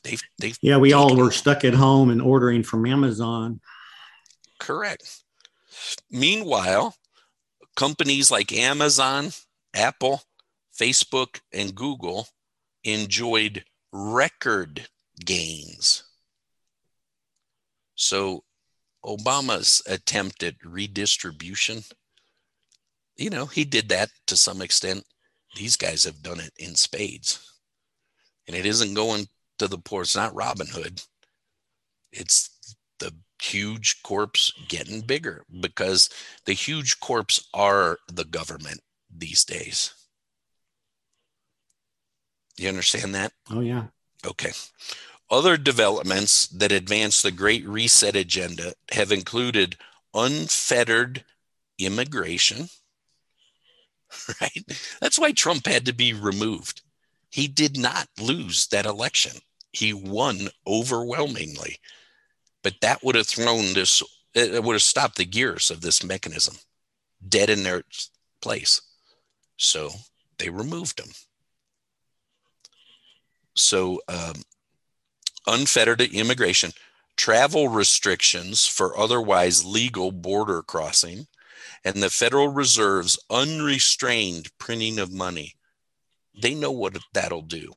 [0.05, 3.61] They've, they've yeah, we all were stuck at home and ordering from Amazon.
[4.59, 5.23] Correct.
[6.11, 6.95] Meanwhile,
[7.77, 9.31] companies like Amazon,
[9.75, 10.23] Apple,
[10.79, 12.29] Facebook, and Google
[12.85, 14.87] enjoyed record
[15.25, 16.05] gains.
[17.95, 18.45] So,
[19.05, 21.83] Obama's attempt at redistribution,
[23.17, 25.05] you know, he did that to some extent.
[25.57, 27.41] These guys have done it in spades.
[28.47, 29.27] And it isn't going
[29.59, 30.03] to the poor.
[30.03, 31.03] It's not Robin Hood.
[32.13, 36.09] It's the huge corps getting bigger because
[36.45, 38.81] the huge corps are the government
[39.15, 39.95] these days.
[42.57, 43.33] You understand that?
[43.51, 43.85] Oh, yeah.
[44.27, 44.51] Okay.
[45.31, 49.77] Other developments that advance the Great Reset agenda have included
[50.15, 51.25] unfettered
[51.79, 52.69] immigration,
[54.41, 54.65] right?
[55.01, 56.83] That's why Trump had to be removed.
[57.31, 59.33] He did not lose that election
[59.79, 61.79] he won overwhelmingly.
[62.63, 64.03] But that would have thrown this,
[64.35, 66.57] it would have stopped the gears of this mechanism
[67.27, 67.83] dead in their
[68.43, 68.81] place.
[69.57, 69.91] So
[70.39, 71.11] they removed him.
[73.55, 74.43] So, um,
[75.47, 76.73] unfettered immigration,
[77.17, 81.27] travel restrictions for otherwise legal border crossing,
[81.85, 85.55] and the Federal Reserve's unrestrained printing of money.
[86.41, 87.73] They know what that'll do.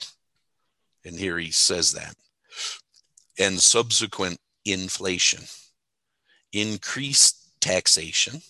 [1.05, 2.15] And here he says that.
[3.39, 5.43] And subsequent inflation,
[6.53, 8.41] increased taxation,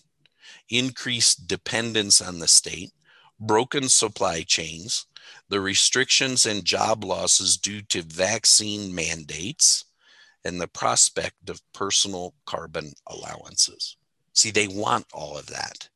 [0.70, 2.92] increased dependence on the state,
[3.40, 5.06] broken supply chains,
[5.50, 9.86] the restrictions and job losses due to vaccine mandates,
[10.44, 13.98] and the prospect of personal carbon allowances.
[14.34, 15.90] See, they want all of that.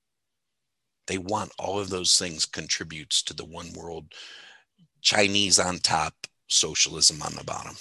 [1.07, 4.13] They want all of those things contributes to the one world
[5.01, 6.13] Chinese on top,
[6.47, 7.75] socialism on the bottom.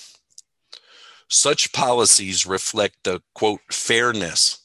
[1.29, 4.65] Such policies reflect the quote fairness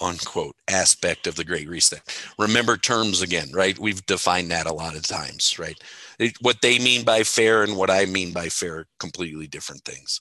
[0.00, 2.00] unquote aspect of the Great Reset.
[2.38, 3.78] Remember terms again, right?
[3.78, 5.78] We've defined that a lot of times, right?
[6.18, 10.20] It, what they mean by fair and what I mean by fair, completely different things.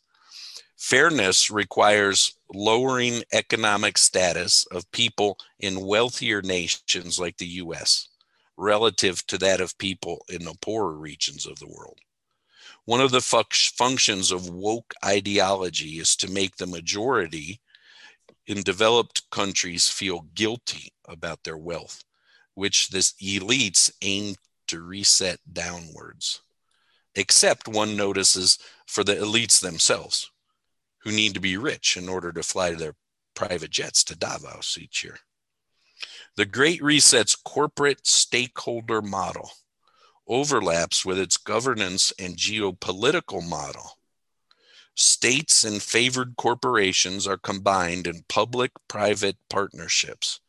[0.77, 8.07] Fairness requires lowering economic status of people in wealthier nations like the US
[8.57, 11.99] relative to that of people in the poorer regions of the world.
[12.89, 17.61] One of the fu- functions of woke ideology is to make the majority
[18.47, 22.03] in developed countries feel guilty about their wealth,
[22.55, 24.37] which the elites aim
[24.69, 26.41] to reset downwards.
[27.13, 30.31] Except one notices for the elites themselves
[31.03, 32.95] who need to be rich in order to fly their
[33.35, 35.19] private jets to Davos each year.
[36.37, 39.51] The Great Reset's corporate stakeholder model
[40.29, 43.97] overlaps with its governance and geopolitical model.
[44.95, 50.39] States and favored corporations are combined in public private partnerships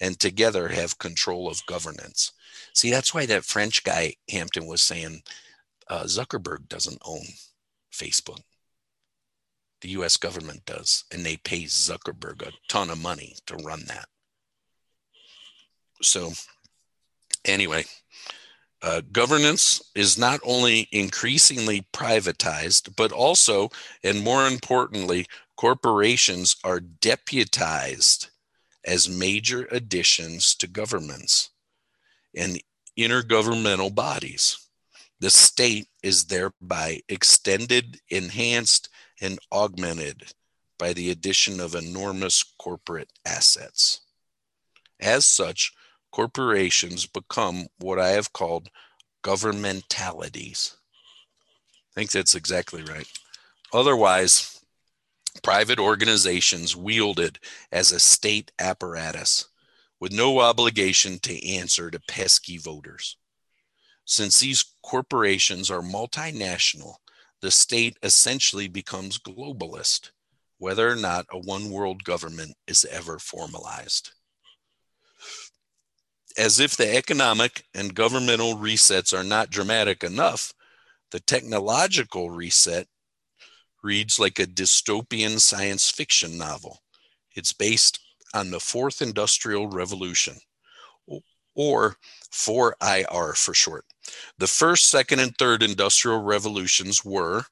[0.00, 2.32] and together have control of governance.
[2.72, 5.22] See, that's why that French guy, Hampton, was saying
[5.88, 7.24] uh, Zuckerberg doesn't own
[7.92, 8.40] Facebook
[9.80, 14.08] the US government does, and they pay Zuckerberg a ton of money to run that.
[16.02, 16.32] So,
[17.44, 17.84] anyway,
[18.86, 23.68] uh, governance is not only increasingly privatized, but also,
[24.04, 25.26] and more importantly,
[25.56, 28.30] corporations are deputized
[28.84, 31.50] as major additions to governments
[32.36, 32.62] and
[32.96, 34.56] intergovernmental bodies.
[35.18, 38.88] The state is thereby extended, enhanced,
[39.20, 40.32] and augmented
[40.78, 44.02] by the addition of enormous corporate assets.
[45.00, 45.72] As such,
[46.16, 48.70] corporations become what I have called
[49.22, 50.74] governmentalities.
[51.90, 53.06] I think that's exactly right.
[53.74, 54.64] Otherwise,
[55.42, 57.38] private organizations wielded
[57.70, 59.48] as a state apparatus
[60.00, 63.18] with no obligation to answer to pesky voters.
[64.06, 66.94] Since these corporations are multinational
[67.42, 70.12] the state essentially becomes globalist,
[70.56, 74.12] whether or not a one world government is ever formalized.
[76.36, 80.52] As if the economic and governmental resets are not dramatic enough,
[81.10, 82.88] the technological reset
[83.82, 86.82] reads like a dystopian science fiction novel.
[87.34, 88.00] It's based
[88.34, 90.36] on the fourth industrial revolution,
[91.54, 91.96] or
[92.30, 93.86] 4IR for short.
[94.36, 97.44] The first, second, and third industrial revolutions were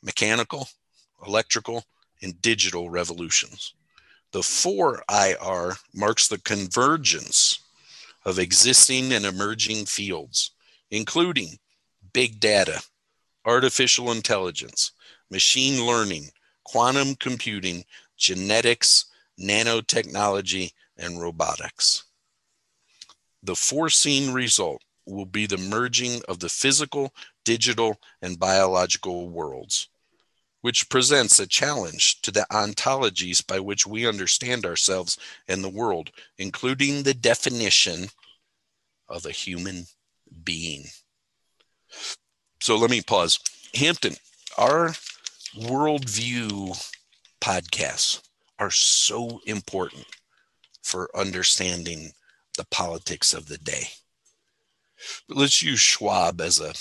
[0.00, 0.68] mechanical,
[1.26, 1.84] electrical,
[2.22, 3.74] and digital revolutions.
[4.30, 7.60] The 4IR marks the convergence
[8.28, 10.50] of existing and emerging fields,
[10.90, 11.58] including
[12.12, 12.78] big data,
[13.46, 14.92] artificial intelligence,
[15.30, 16.28] machine learning,
[16.62, 17.82] quantum computing,
[18.18, 19.06] genetics,
[19.40, 22.04] nanotechnology, and robotics.
[23.42, 27.14] The foreseen result will be the merging of the physical,
[27.46, 29.88] digital, and biological worlds,
[30.60, 36.10] which presents a challenge to the ontologies by which we understand ourselves and the world,
[36.36, 38.08] including the definition
[39.08, 39.86] of a human
[40.44, 40.84] being.
[42.60, 43.38] So let me pause.
[43.74, 44.14] Hampton,
[44.56, 44.88] our
[45.56, 46.92] worldview
[47.40, 48.22] podcasts
[48.58, 50.04] are so important
[50.82, 52.12] for understanding
[52.56, 53.84] the politics of the day.
[55.28, 56.72] But let's use Schwab as an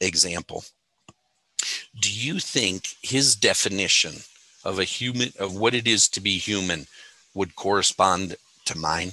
[0.00, 0.64] example.
[2.16, 4.14] You think his definition
[4.64, 6.86] of a human of what it is to be human
[7.34, 9.12] would correspond to mine?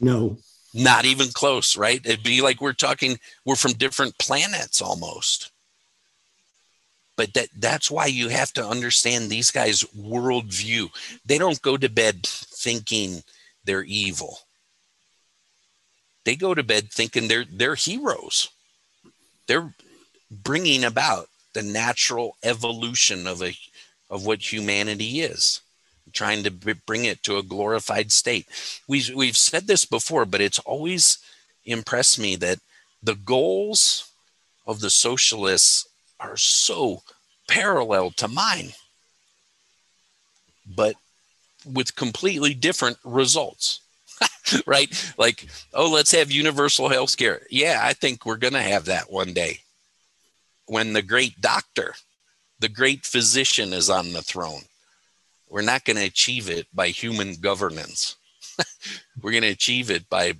[0.00, 0.38] No.
[0.74, 2.00] Not even close, right?
[2.04, 5.50] It'd be like we're talking, we're from different planets almost.
[7.16, 10.88] But that that's why you have to understand these guys' worldview.
[11.24, 13.22] They don't go to bed thinking
[13.64, 14.38] they're evil
[16.26, 18.50] they go to bed thinking they're they're heroes.
[19.46, 19.72] They're
[20.30, 23.56] bringing about the natural evolution of a
[24.10, 25.62] of what humanity is
[26.12, 28.46] trying to bring it to a glorified state.
[28.86, 31.18] We've, we've said this before, but it's always
[31.64, 32.60] impressed me that
[33.02, 34.10] the goals
[34.66, 35.88] of the socialists
[36.20, 37.02] are so
[37.48, 38.70] parallel to mine,
[40.66, 40.94] but
[41.64, 43.80] with completely different results.
[44.66, 45.12] right?
[45.18, 47.42] Like, oh, let's have universal health care.
[47.50, 49.60] Yeah, I think we're going to have that one day
[50.66, 51.94] when the great doctor,
[52.58, 54.62] the great physician is on the throne.
[55.48, 58.16] We're not going to achieve it by human governance.
[59.22, 60.34] we're going to achieve it by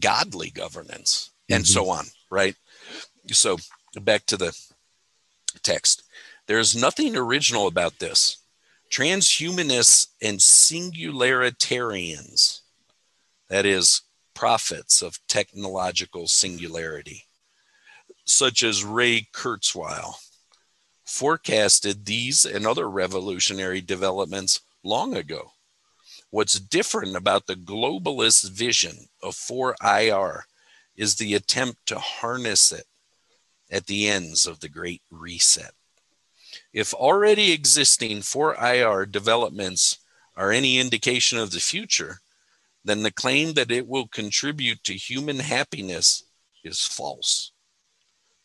[0.00, 1.72] godly governance and mm-hmm.
[1.72, 2.56] so on, right?
[3.30, 3.58] So
[4.00, 4.56] back to the
[5.62, 6.02] text.
[6.46, 8.36] There's nothing original about this.
[8.90, 12.60] Transhumanists and singularitarians,
[13.48, 14.02] that is,
[14.34, 17.24] prophets of technological singularity,
[18.26, 20.14] such as Ray Kurzweil,
[21.04, 25.52] forecasted these and other revolutionary developments long ago.
[26.30, 30.42] What's different about the globalist vision of 4IR
[30.96, 32.86] is the attempt to harness it
[33.70, 35.72] at the ends of the Great Reset.
[36.72, 39.98] If already existing 4IR developments
[40.36, 42.20] are any indication of the future,
[42.84, 46.24] then the claim that it will contribute to human happiness
[46.64, 47.52] is false.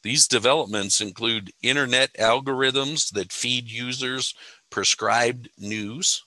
[0.03, 4.33] These developments include internet algorithms that feed users
[4.69, 6.23] prescribed news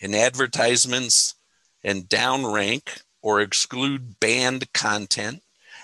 [0.00, 1.34] and advertisements
[1.82, 5.42] and downrank or exclude banned content,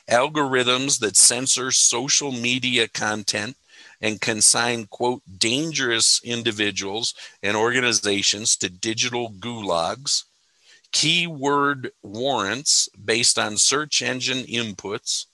[0.09, 3.57] algorithms that censor social media content
[4.01, 10.25] and consign, quote, dangerous individuals and organizations to digital gulags,
[10.93, 15.27] keyword warrants based on search engine inputs,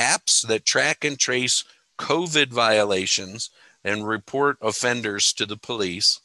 [0.00, 1.62] apps that track and trace
[1.98, 3.50] COVID violations
[3.84, 6.20] and report offenders to the police,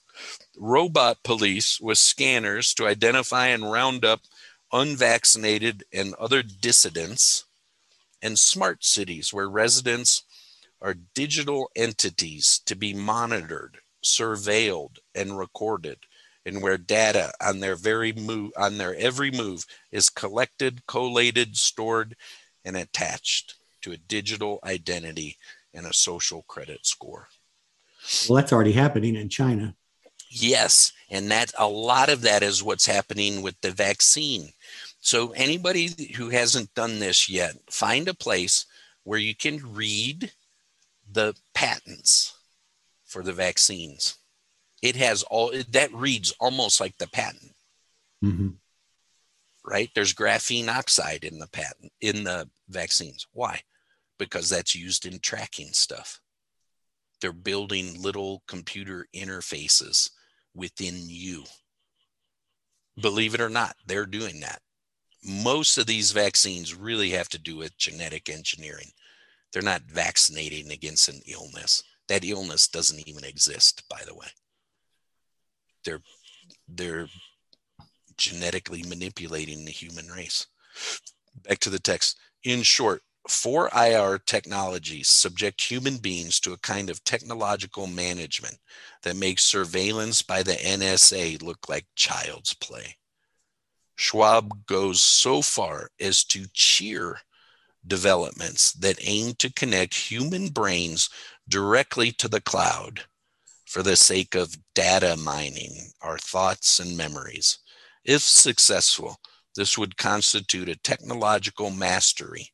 [0.57, 4.21] robot police with scanners to identify and round up
[4.71, 7.43] unvaccinated and other dissidents,
[8.21, 10.23] and smart cities where residents
[10.81, 15.97] are digital entities to be monitored, surveilled, and recorded,
[16.45, 22.15] and where data on their very move on their every move is collected, collated, stored,
[22.63, 23.55] and attached
[23.85, 25.37] to a digital identity
[25.75, 27.27] and a social credit score.
[28.27, 29.75] Well, that's already happening in China.
[30.31, 34.49] Yes, and that a lot of that is what's happening with the vaccine.
[35.01, 38.65] So anybody who hasn't done this yet, find a place
[39.03, 40.31] where you can read
[41.11, 42.33] the patents
[43.05, 44.15] for the vaccines.
[44.81, 47.53] It has all that reads almost like the patent.
[48.23, 48.49] Mm-hmm.
[49.63, 49.91] Right?
[49.93, 53.27] There's graphene oxide in the patent in the vaccines.
[53.31, 53.61] Why?
[54.17, 56.19] Because that's used in tracking stuff.
[57.21, 60.11] They're building little computer interfaces
[60.53, 61.43] within you.
[62.99, 64.61] Believe it or not, they're doing that.
[65.23, 68.91] Most of these vaccines really have to do with genetic engineering.
[69.51, 71.83] They're not vaccinating against an illness.
[72.07, 74.27] That illness doesn't even exist, by the way.
[75.83, 76.01] They're
[76.67, 77.07] they're
[78.17, 80.47] genetically manipulating the human race.
[81.47, 82.17] Back to the text.
[82.43, 88.57] In short, 4IR technologies subject human beings to a kind of technological management
[89.03, 92.97] that makes surveillance by the NSA look like child's play.
[93.95, 97.17] Schwab goes so far as to cheer
[97.87, 101.09] developments that aim to connect human brains
[101.47, 103.01] directly to the cloud
[103.65, 107.59] for the sake of data mining our thoughts and memories.
[108.03, 109.17] If successful,
[109.55, 112.51] this would constitute a technological mastery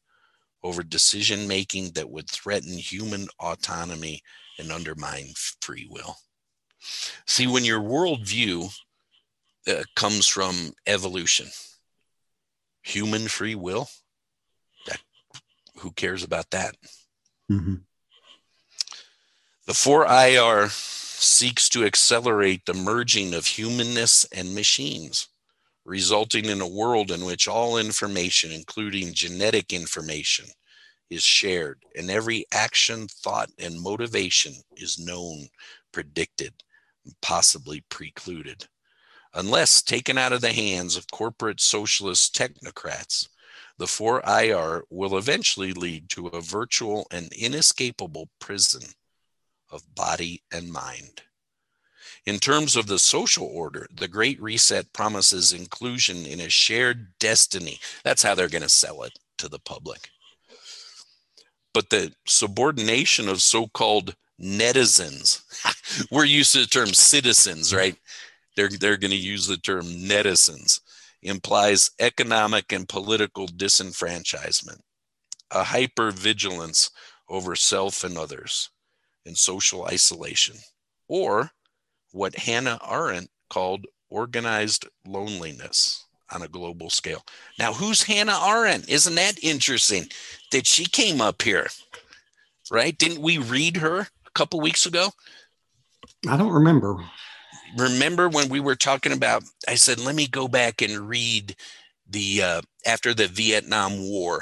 [0.64, 4.22] over decision making that would threaten human autonomy
[4.60, 6.18] and undermine free will.
[7.26, 8.72] See, when your worldview
[9.68, 11.48] uh, comes from evolution,
[12.84, 13.90] human free will,
[14.88, 15.00] that,
[15.78, 16.76] who cares about that?
[17.52, 17.76] Mm-hmm.
[19.68, 25.28] The 4IR seeks to accelerate the merging of humanness and machines
[25.86, 30.46] resulting in a world in which all information, including genetic information,
[31.10, 35.48] is shared, and every action, thought, and motivation is known,
[35.92, 36.54] predicted,
[37.06, 38.66] and possibly precluded.
[39.34, 43.28] Unless taken out of the hands of corporate socialist technocrats,
[43.78, 48.84] the 4IR will eventually lead to a virtual and inescapable prison
[49.70, 51.24] of body and mind.
[52.26, 57.80] In terms of the social order, the Great Reset promises inclusion in a shared destiny.
[58.04, 60.10] That's how they're going to sell it to the public.
[61.74, 65.42] But the subordination of so called netizens,
[66.12, 67.96] we're used to the term citizens, right?
[68.56, 70.80] They're, they're going to use the term netizens,
[71.24, 74.80] implies economic and political disenfranchisement,
[75.50, 76.92] a hypervigilance
[77.28, 78.70] over self and others,
[79.26, 80.58] and social isolation,
[81.08, 81.52] or
[82.12, 86.06] what Hannah Arendt called organized loneliness.
[86.32, 87.24] on a global scale.
[87.60, 88.90] Now, who's Hannah Arendt?
[88.90, 90.06] Isn't that interesting
[90.52, 91.68] that she came up here?
[92.72, 92.98] Right?
[92.98, 95.10] Didn't we read her a couple weeks ago?
[96.28, 96.98] I don't remember.
[97.78, 99.44] Remember when we were talking about?
[99.68, 101.56] I said, let me go back and read
[102.10, 104.42] the uh, after the Vietnam War,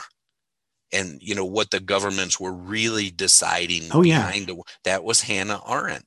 [0.92, 3.84] and you know what the governments were really deciding.
[3.92, 6.06] Oh yeah, the, that was Hannah Arendt.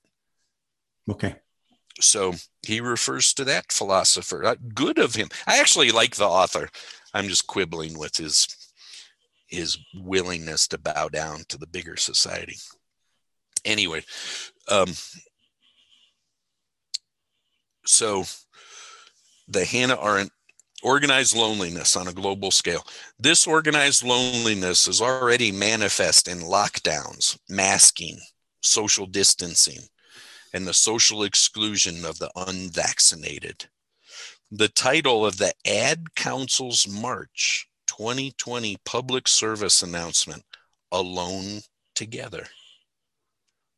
[1.08, 1.36] Okay.
[2.02, 2.34] So
[2.66, 4.44] he refers to that philosopher.
[4.44, 5.28] Uh, good of him.
[5.46, 6.68] I actually like the author.
[7.14, 8.48] I'm just quibbling with his
[9.46, 12.56] his willingness to bow down to the bigger society.
[13.66, 14.02] Anyway,
[14.68, 14.88] um,
[17.84, 18.24] so
[19.48, 20.32] the Hannah Arendt
[20.82, 22.84] organized loneliness on a global scale.
[23.18, 28.18] This organized loneliness is already manifest in lockdowns, masking,
[28.62, 29.82] social distancing,
[30.52, 33.68] and the social exclusion of the unvaccinated.
[34.50, 40.44] The title of the Ad Council's March 2020 public service announcement,
[40.90, 41.60] Alone
[41.94, 42.46] Together,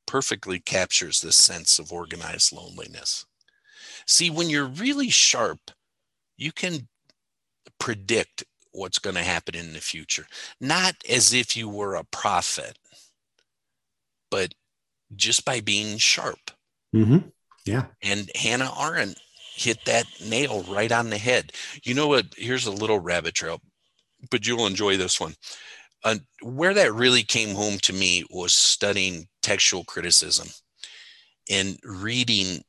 [0.06, 3.26] perfectly captures this sense of organized loneliness.
[4.06, 5.70] See, when you're really sharp,
[6.36, 6.88] you can
[7.78, 10.26] predict what's going to happen in the future,
[10.60, 12.78] not as if you were a prophet,
[14.30, 14.54] but
[15.14, 16.50] just by being sharp.
[16.94, 17.18] Mm-hmm.
[17.66, 17.86] Yeah.
[18.02, 19.18] And Hannah Arendt
[19.54, 21.52] hit that nail right on the head.
[21.82, 22.26] You know what?
[22.36, 23.60] Here's a little rabbit trail,
[24.30, 25.34] but you'll enjoy this one.
[26.04, 30.48] Uh, where that really came home to me was studying textual criticism
[31.50, 32.62] and reading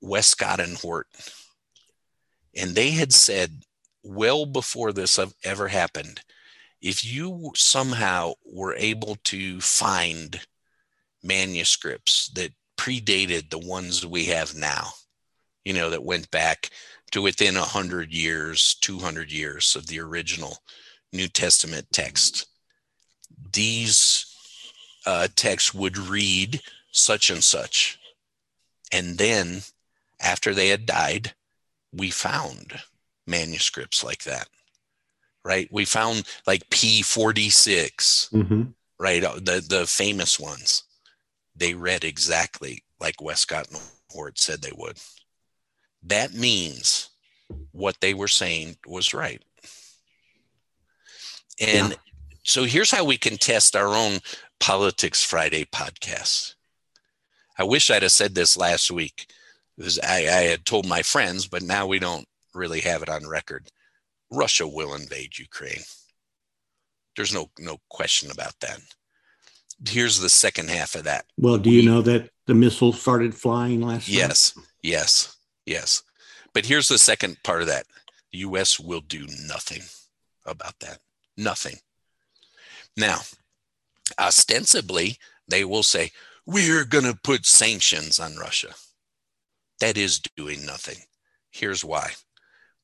[0.00, 1.08] Westcott and Hort.
[2.54, 3.62] And they had said,
[4.04, 6.20] well before this ever happened,
[6.80, 10.40] if you somehow were able to find
[11.24, 14.90] manuscripts that predated the ones we have now,
[15.64, 16.70] you know, that went back
[17.12, 20.58] to within 100 years, 200 years of the original
[21.12, 22.46] New Testament text.
[23.52, 24.26] These
[25.06, 27.98] uh, texts would read such and such.
[28.92, 29.62] And then
[30.20, 31.34] after they had died,
[31.92, 32.80] we found
[33.26, 34.48] manuscripts like that,
[35.44, 35.68] right?
[35.70, 38.62] We found like P46, mm-hmm.
[38.98, 39.24] right?
[39.24, 40.84] Uh, the, the famous ones
[41.56, 43.80] they read exactly like Westcott and
[44.10, 44.98] Hort said they would.
[46.02, 47.10] That means
[47.72, 49.42] what they were saying was right.
[51.60, 51.96] And yeah.
[52.42, 54.18] so here's how we can test our own
[54.60, 56.54] Politics Friday podcast.
[57.58, 59.32] I wish I'd have said this last week
[59.76, 63.26] because I, I had told my friends, but now we don't really have it on
[63.26, 63.68] record.
[64.30, 65.82] Russia will invade Ukraine.
[67.16, 68.80] There's no no question about that
[69.86, 71.26] here's the second half of that.
[71.36, 74.20] Well, do you we, know that the missile started flying last year?
[74.20, 75.36] Yes, yes,
[75.66, 76.02] yes.
[76.54, 77.86] But here's the second part of that.
[78.32, 79.82] The US will do nothing
[80.46, 80.98] about that.
[81.36, 81.76] Nothing.
[82.96, 83.18] Now,
[84.18, 86.12] ostensibly, they will say,
[86.46, 88.74] we're going to put sanctions on Russia.
[89.80, 90.98] That is doing nothing.
[91.50, 92.12] Here's why.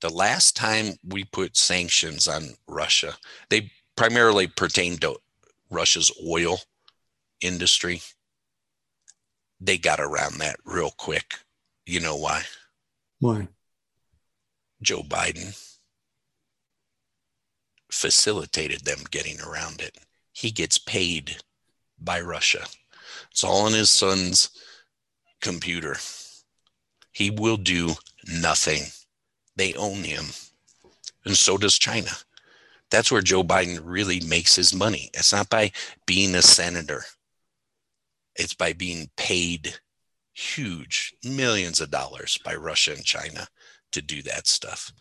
[0.00, 3.14] The last time we put sanctions on Russia,
[3.48, 5.16] they primarily pertain to
[5.70, 6.58] Russia's oil
[7.42, 8.02] industry,
[9.60, 11.34] they got around that real quick.
[11.86, 12.42] You know why?
[13.20, 13.48] Why?
[14.82, 15.56] Joe Biden
[17.90, 19.96] facilitated them getting around it.
[20.32, 21.36] He gets paid
[21.98, 22.66] by Russia.
[23.30, 24.50] It's all on his son's
[25.40, 25.96] computer.
[27.12, 27.94] He will do
[28.26, 28.84] nothing.
[29.56, 30.26] They own him.
[31.24, 32.10] And so does China.
[32.90, 35.10] That's where Joe Biden really makes his money.
[35.14, 35.72] It's not by
[36.06, 37.04] being a senator.
[38.36, 39.74] It's by being paid
[40.32, 43.46] huge millions of dollars by Russia and China
[43.92, 44.92] to do that stuff.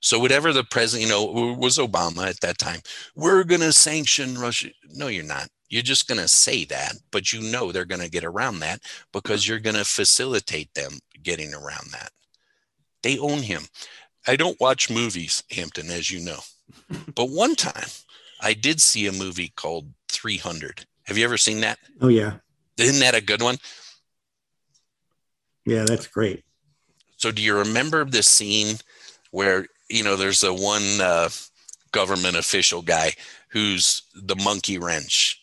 [0.00, 2.80] So whatever the president, you know, was Obama at that time,
[3.14, 4.68] we're going to sanction Russia.
[4.90, 5.48] No, you're not.
[5.68, 8.80] You're just going to say that, but you know they're going to get around that
[9.12, 10.92] because you're going to facilitate them
[11.22, 12.10] getting around that.
[13.02, 13.62] They own him.
[14.26, 16.40] I don't watch movies, Hampton, as you know.
[17.14, 17.88] But one time
[18.40, 20.86] I did see a movie called 300.
[21.04, 21.78] Have you ever seen that?
[22.00, 22.34] Oh, yeah.
[22.78, 23.58] Isn't that a good one?
[25.66, 26.44] Yeah, that's great.
[27.16, 28.76] So, do you remember the scene
[29.32, 31.28] where you know there's a one uh,
[31.92, 33.12] government official guy
[33.48, 35.42] who's the monkey wrench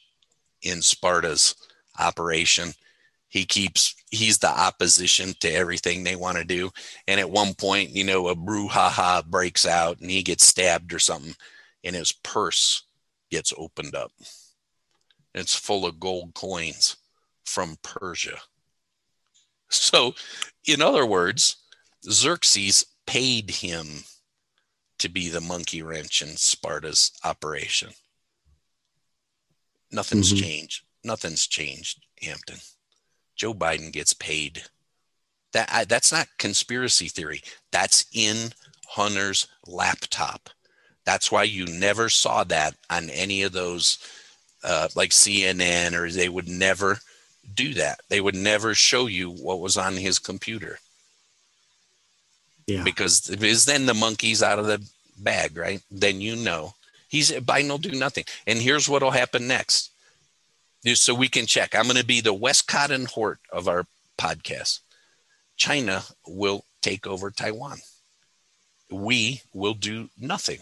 [0.61, 1.55] in Sparta's
[1.99, 2.71] operation?
[3.27, 6.71] He keeps he's the opposition to everything they want to do,
[7.07, 10.99] and at one point, you know, a brouhaha breaks out, and he gets stabbed or
[10.99, 11.35] something,
[11.83, 12.83] and his purse
[13.29, 14.11] gets opened up.
[15.33, 16.95] It's full of gold coins
[17.45, 18.39] from Persia.
[19.69, 20.13] So,
[20.65, 21.55] in other words,
[22.03, 24.03] Xerxes paid him
[24.99, 27.93] to be the monkey wrench in Sparta's operation.
[29.91, 30.39] Nothing's Mhm.
[30.39, 30.83] changed.
[31.03, 32.59] Nothing's changed, Hampton.
[33.35, 34.65] Joe Biden gets paid.
[35.51, 37.43] That I, that's not conspiracy theory.
[37.71, 38.53] That's in
[38.87, 40.49] Hunter's laptop.
[41.05, 43.99] That's why you never saw that on any of those,
[44.63, 46.99] uh, like CNN, or they would never
[47.53, 47.99] do that.
[48.09, 50.79] They would never show you what was on his computer
[52.67, 52.83] Yeah.
[52.83, 54.85] because because then the monkey's out of the
[55.17, 55.81] bag, right?
[55.91, 56.75] Then you know
[57.07, 58.25] he's Biden will do nothing.
[58.47, 59.91] And here's what'll happen next.
[60.93, 61.73] So we can check.
[61.73, 63.87] I'm going to be the Westcott and Hort of our
[64.19, 64.81] podcast.
[65.57, 67.79] China will take over Taiwan.
[68.91, 70.59] We will do nothing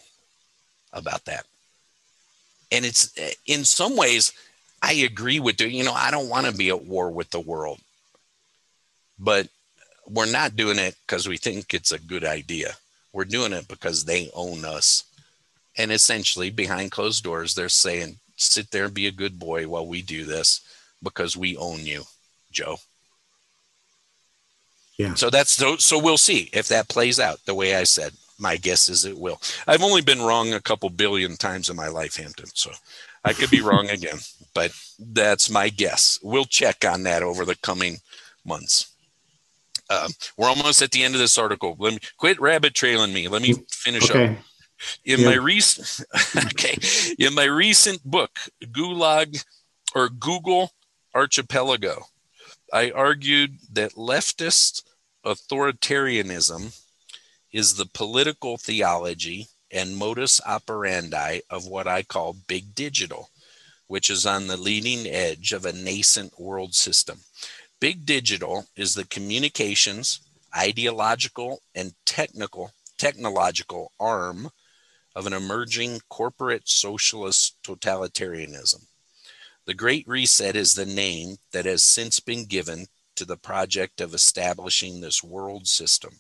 [0.93, 1.45] about that.
[2.72, 3.14] And it's
[3.45, 4.31] in some ways,
[4.84, 5.68] I agree with you.
[5.68, 7.80] You know, I don't want to be at war with the world,
[9.18, 9.47] but
[10.05, 12.73] we're not doing it because we think it's a good idea.
[13.14, 15.05] We're doing it because they own us.
[15.77, 19.88] And essentially, behind closed doors, they're saying, sit there and be a good boy while
[19.88, 20.60] we do this
[21.01, 22.03] because we own you,
[22.51, 22.77] Joe.
[24.97, 25.14] Yeah.
[25.14, 28.11] So that's so, so we'll see if that plays out the way I said.
[28.38, 29.39] My guess is it will.
[29.65, 32.49] I've only been wrong a couple billion times in my life, Hampton.
[32.53, 32.72] So
[33.23, 34.17] I could be wrong again,
[34.53, 36.19] but that's my guess.
[36.21, 37.97] We'll check on that over the coming
[38.45, 38.91] months.
[39.89, 41.75] Um, we're almost at the end of this article.
[41.79, 43.27] Let me quit rabbit trailing me.
[43.27, 44.15] Let me finish up.
[44.15, 44.37] Okay.
[45.05, 45.27] In Yeah.
[45.27, 46.05] my recent
[46.35, 46.77] okay,
[47.17, 48.31] in my recent book,
[48.63, 49.43] Gulag
[49.95, 50.71] or Google
[51.15, 52.07] Archipelago,
[52.73, 54.83] I argued that leftist
[55.25, 56.77] authoritarianism
[57.53, 63.29] is the political theology and modus operandi of what I call big digital,
[63.87, 67.19] which is on the leading edge of a nascent world system.
[67.79, 70.21] Big digital is the communications,
[70.55, 74.49] ideological, and technical technological arm
[75.15, 78.85] of an emerging corporate socialist totalitarianism.
[79.65, 82.85] The Great Reset is the name that has since been given
[83.15, 86.11] to the project of establishing this world system.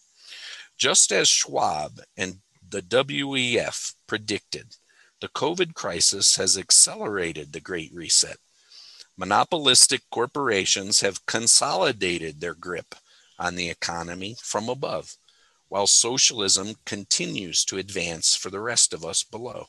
[0.77, 2.39] Just as Schwab and
[2.73, 4.77] the WEF predicted,
[5.21, 8.37] the COVID crisis has accelerated the Great Reset.
[9.15, 12.95] Monopolistic corporations have consolidated their grip
[13.37, 15.17] on the economy from above,
[15.69, 19.67] while socialism continues to advance for the rest of us below.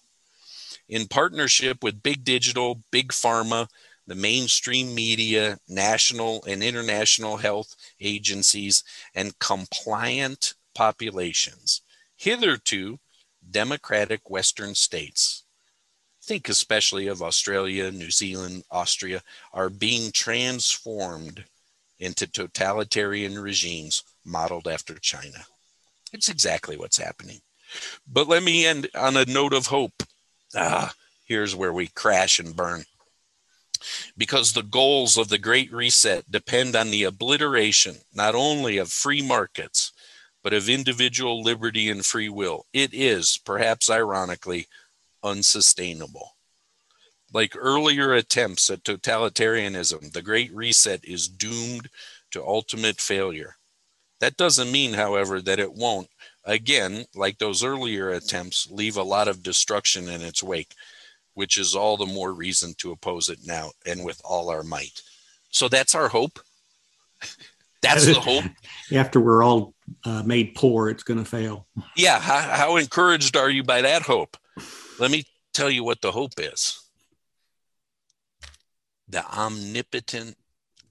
[0.88, 3.68] In partnership with big digital, big pharma,
[4.06, 8.82] the mainstream media, national and international health agencies,
[9.14, 11.82] and compliant populations,
[12.16, 12.98] hitherto
[13.50, 15.44] democratic Western states,
[16.22, 19.22] think especially of Australia, New Zealand, Austria,
[19.52, 21.44] are being transformed
[21.98, 25.44] into totalitarian regimes modeled after China.
[26.12, 27.40] It's exactly what's happening.
[28.06, 30.02] But let me end on a note of hope.
[30.54, 32.84] Ah, here's where we crash and burn.
[34.16, 39.20] Because the goals of the Great Reset depend on the obliteration not only of free
[39.20, 39.92] markets,
[40.44, 42.66] but of individual liberty and free will.
[42.74, 44.66] It is, perhaps ironically,
[45.24, 46.36] unsustainable.
[47.32, 51.88] Like earlier attempts at totalitarianism, the Great Reset is doomed
[52.30, 53.56] to ultimate failure.
[54.20, 56.08] That doesn't mean, however, that it won't,
[56.44, 60.74] again, like those earlier attempts, leave a lot of destruction in its wake,
[61.32, 65.02] which is all the more reason to oppose it now and with all our might.
[65.50, 66.38] So that's our hope.
[67.82, 68.44] That's the hope.
[68.94, 69.73] After we're all
[70.04, 71.66] uh, made poor, it's going to fail.
[71.96, 72.20] Yeah.
[72.20, 74.36] How, how encouraged are you by that hope?
[74.98, 76.80] Let me tell you what the hope is
[79.08, 80.36] the omnipotent,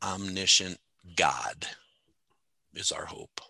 [0.03, 0.77] omniscient
[1.15, 1.67] God
[2.73, 3.41] is our hope.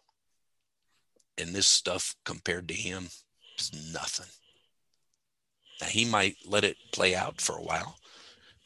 [1.38, 3.10] And this stuff compared to him
[3.60, 4.32] is nothing.
[5.82, 7.98] Now, he might let it play out for a while,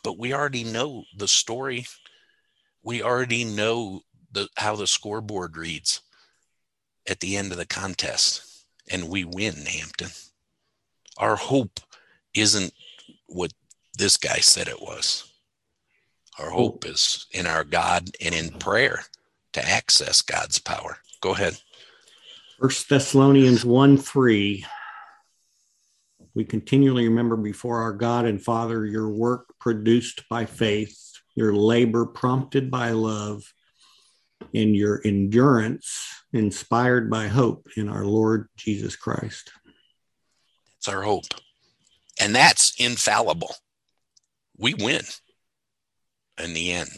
[0.03, 1.85] but we already know the story.
[2.83, 4.01] We already know
[4.31, 6.01] the, how the scoreboard reads
[7.07, 10.09] at the end of the contest, and we win, Hampton.
[11.17, 11.79] Our hope
[12.35, 12.73] isn't
[13.27, 13.51] what
[13.97, 15.31] this guy said it was.
[16.39, 19.05] Our hope is in our God and in prayer
[19.53, 20.99] to access God's power.
[21.21, 21.57] Go ahead.
[22.59, 24.65] First Thessalonians 1 3.
[26.35, 32.05] We continually remember before our God and Father your work produced by faith, your labor
[32.05, 33.51] prompted by love,
[34.53, 39.51] and your endurance inspired by hope in our Lord Jesus Christ.
[40.77, 41.25] It's our hope.
[42.19, 43.55] And that's infallible.
[44.57, 45.03] We win
[46.41, 46.89] in the end.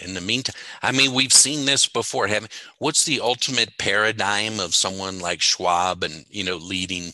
[0.00, 2.26] In the meantime, I mean, we've seen this before.
[2.26, 7.12] Having what's the ultimate paradigm of someone like Schwab and you know leading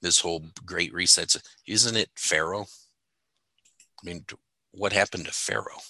[0.00, 1.34] this whole great reset.
[1.66, 2.66] Isn't it Pharaoh?
[4.00, 4.24] I mean,
[4.70, 5.82] what happened to Pharaoh?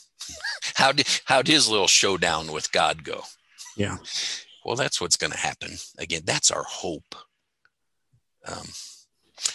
[0.75, 3.23] How did how did his little showdown with God go?
[3.77, 3.99] Yeah.
[4.65, 5.71] Well, that's what's going to happen.
[5.99, 7.15] Again, that's our hope.
[8.47, 8.67] Um,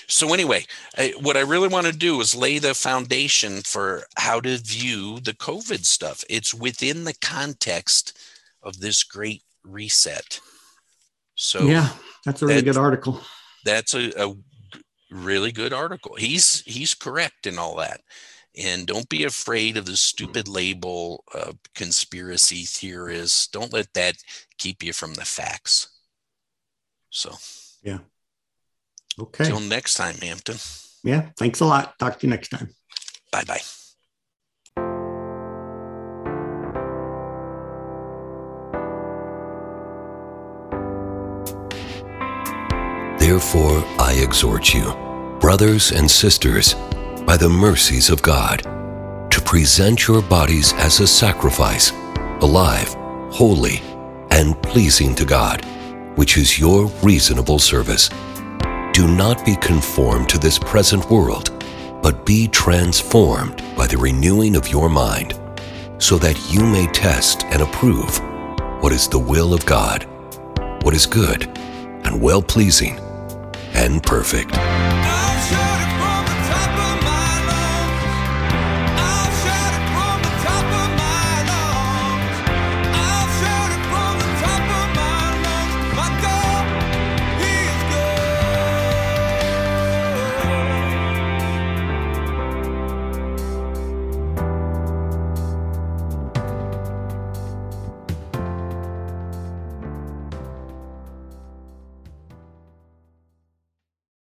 [0.07, 0.65] so anyway,
[0.97, 5.19] I, what I really want to do is lay the foundation for how to view
[5.19, 6.23] the COVID stuff.
[6.30, 8.18] It's within the context
[8.64, 10.39] of this great reset.
[11.35, 11.89] So yeah,
[12.26, 13.22] that's a really that- good article.
[13.64, 14.35] that's a, a
[15.11, 16.15] really good article.
[16.15, 18.02] He's he's correct in all that.
[18.64, 23.48] And don't be afraid of the stupid label uh, conspiracy theorists.
[23.48, 24.15] Don't let that
[24.57, 25.90] keep you from the facts.
[27.10, 27.34] So
[27.84, 27.99] yeah.
[29.19, 29.45] Okay.
[29.45, 30.57] till next time, Hampton.
[31.03, 31.30] Yeah.
[31.38, 31.98] Thanks a lot.
[31.99, 32.69] Talk to you next time.
[33.32, 33.61] Bye bye.
[43.19, 44.94] Therefore, I exhort you,
[45.40, 46.76] brothers and sisters,
[47.26, 48.61] by the mercies of God,
[49.31, 51.91] to present your bodies as a sacrifice,
[52.41, 52.93] alive,
[53.31, 53.81] holy,
[54.30, 55.65] and pleasing to God,
[56.15, 58.10] which is your reasonable service.
[58.93, 61.52] Do not be conformed to this present world,
[62.03, 65.34] but be transformed by the renewing of your mind,
[65.97, 68.19] so that you may test and approve
[68.81, 70.06] what is the will of God,
[70.84, 71.47] what is good
[72.06, 72.99] and well pleasing
[73.73, 74.53] and perfect.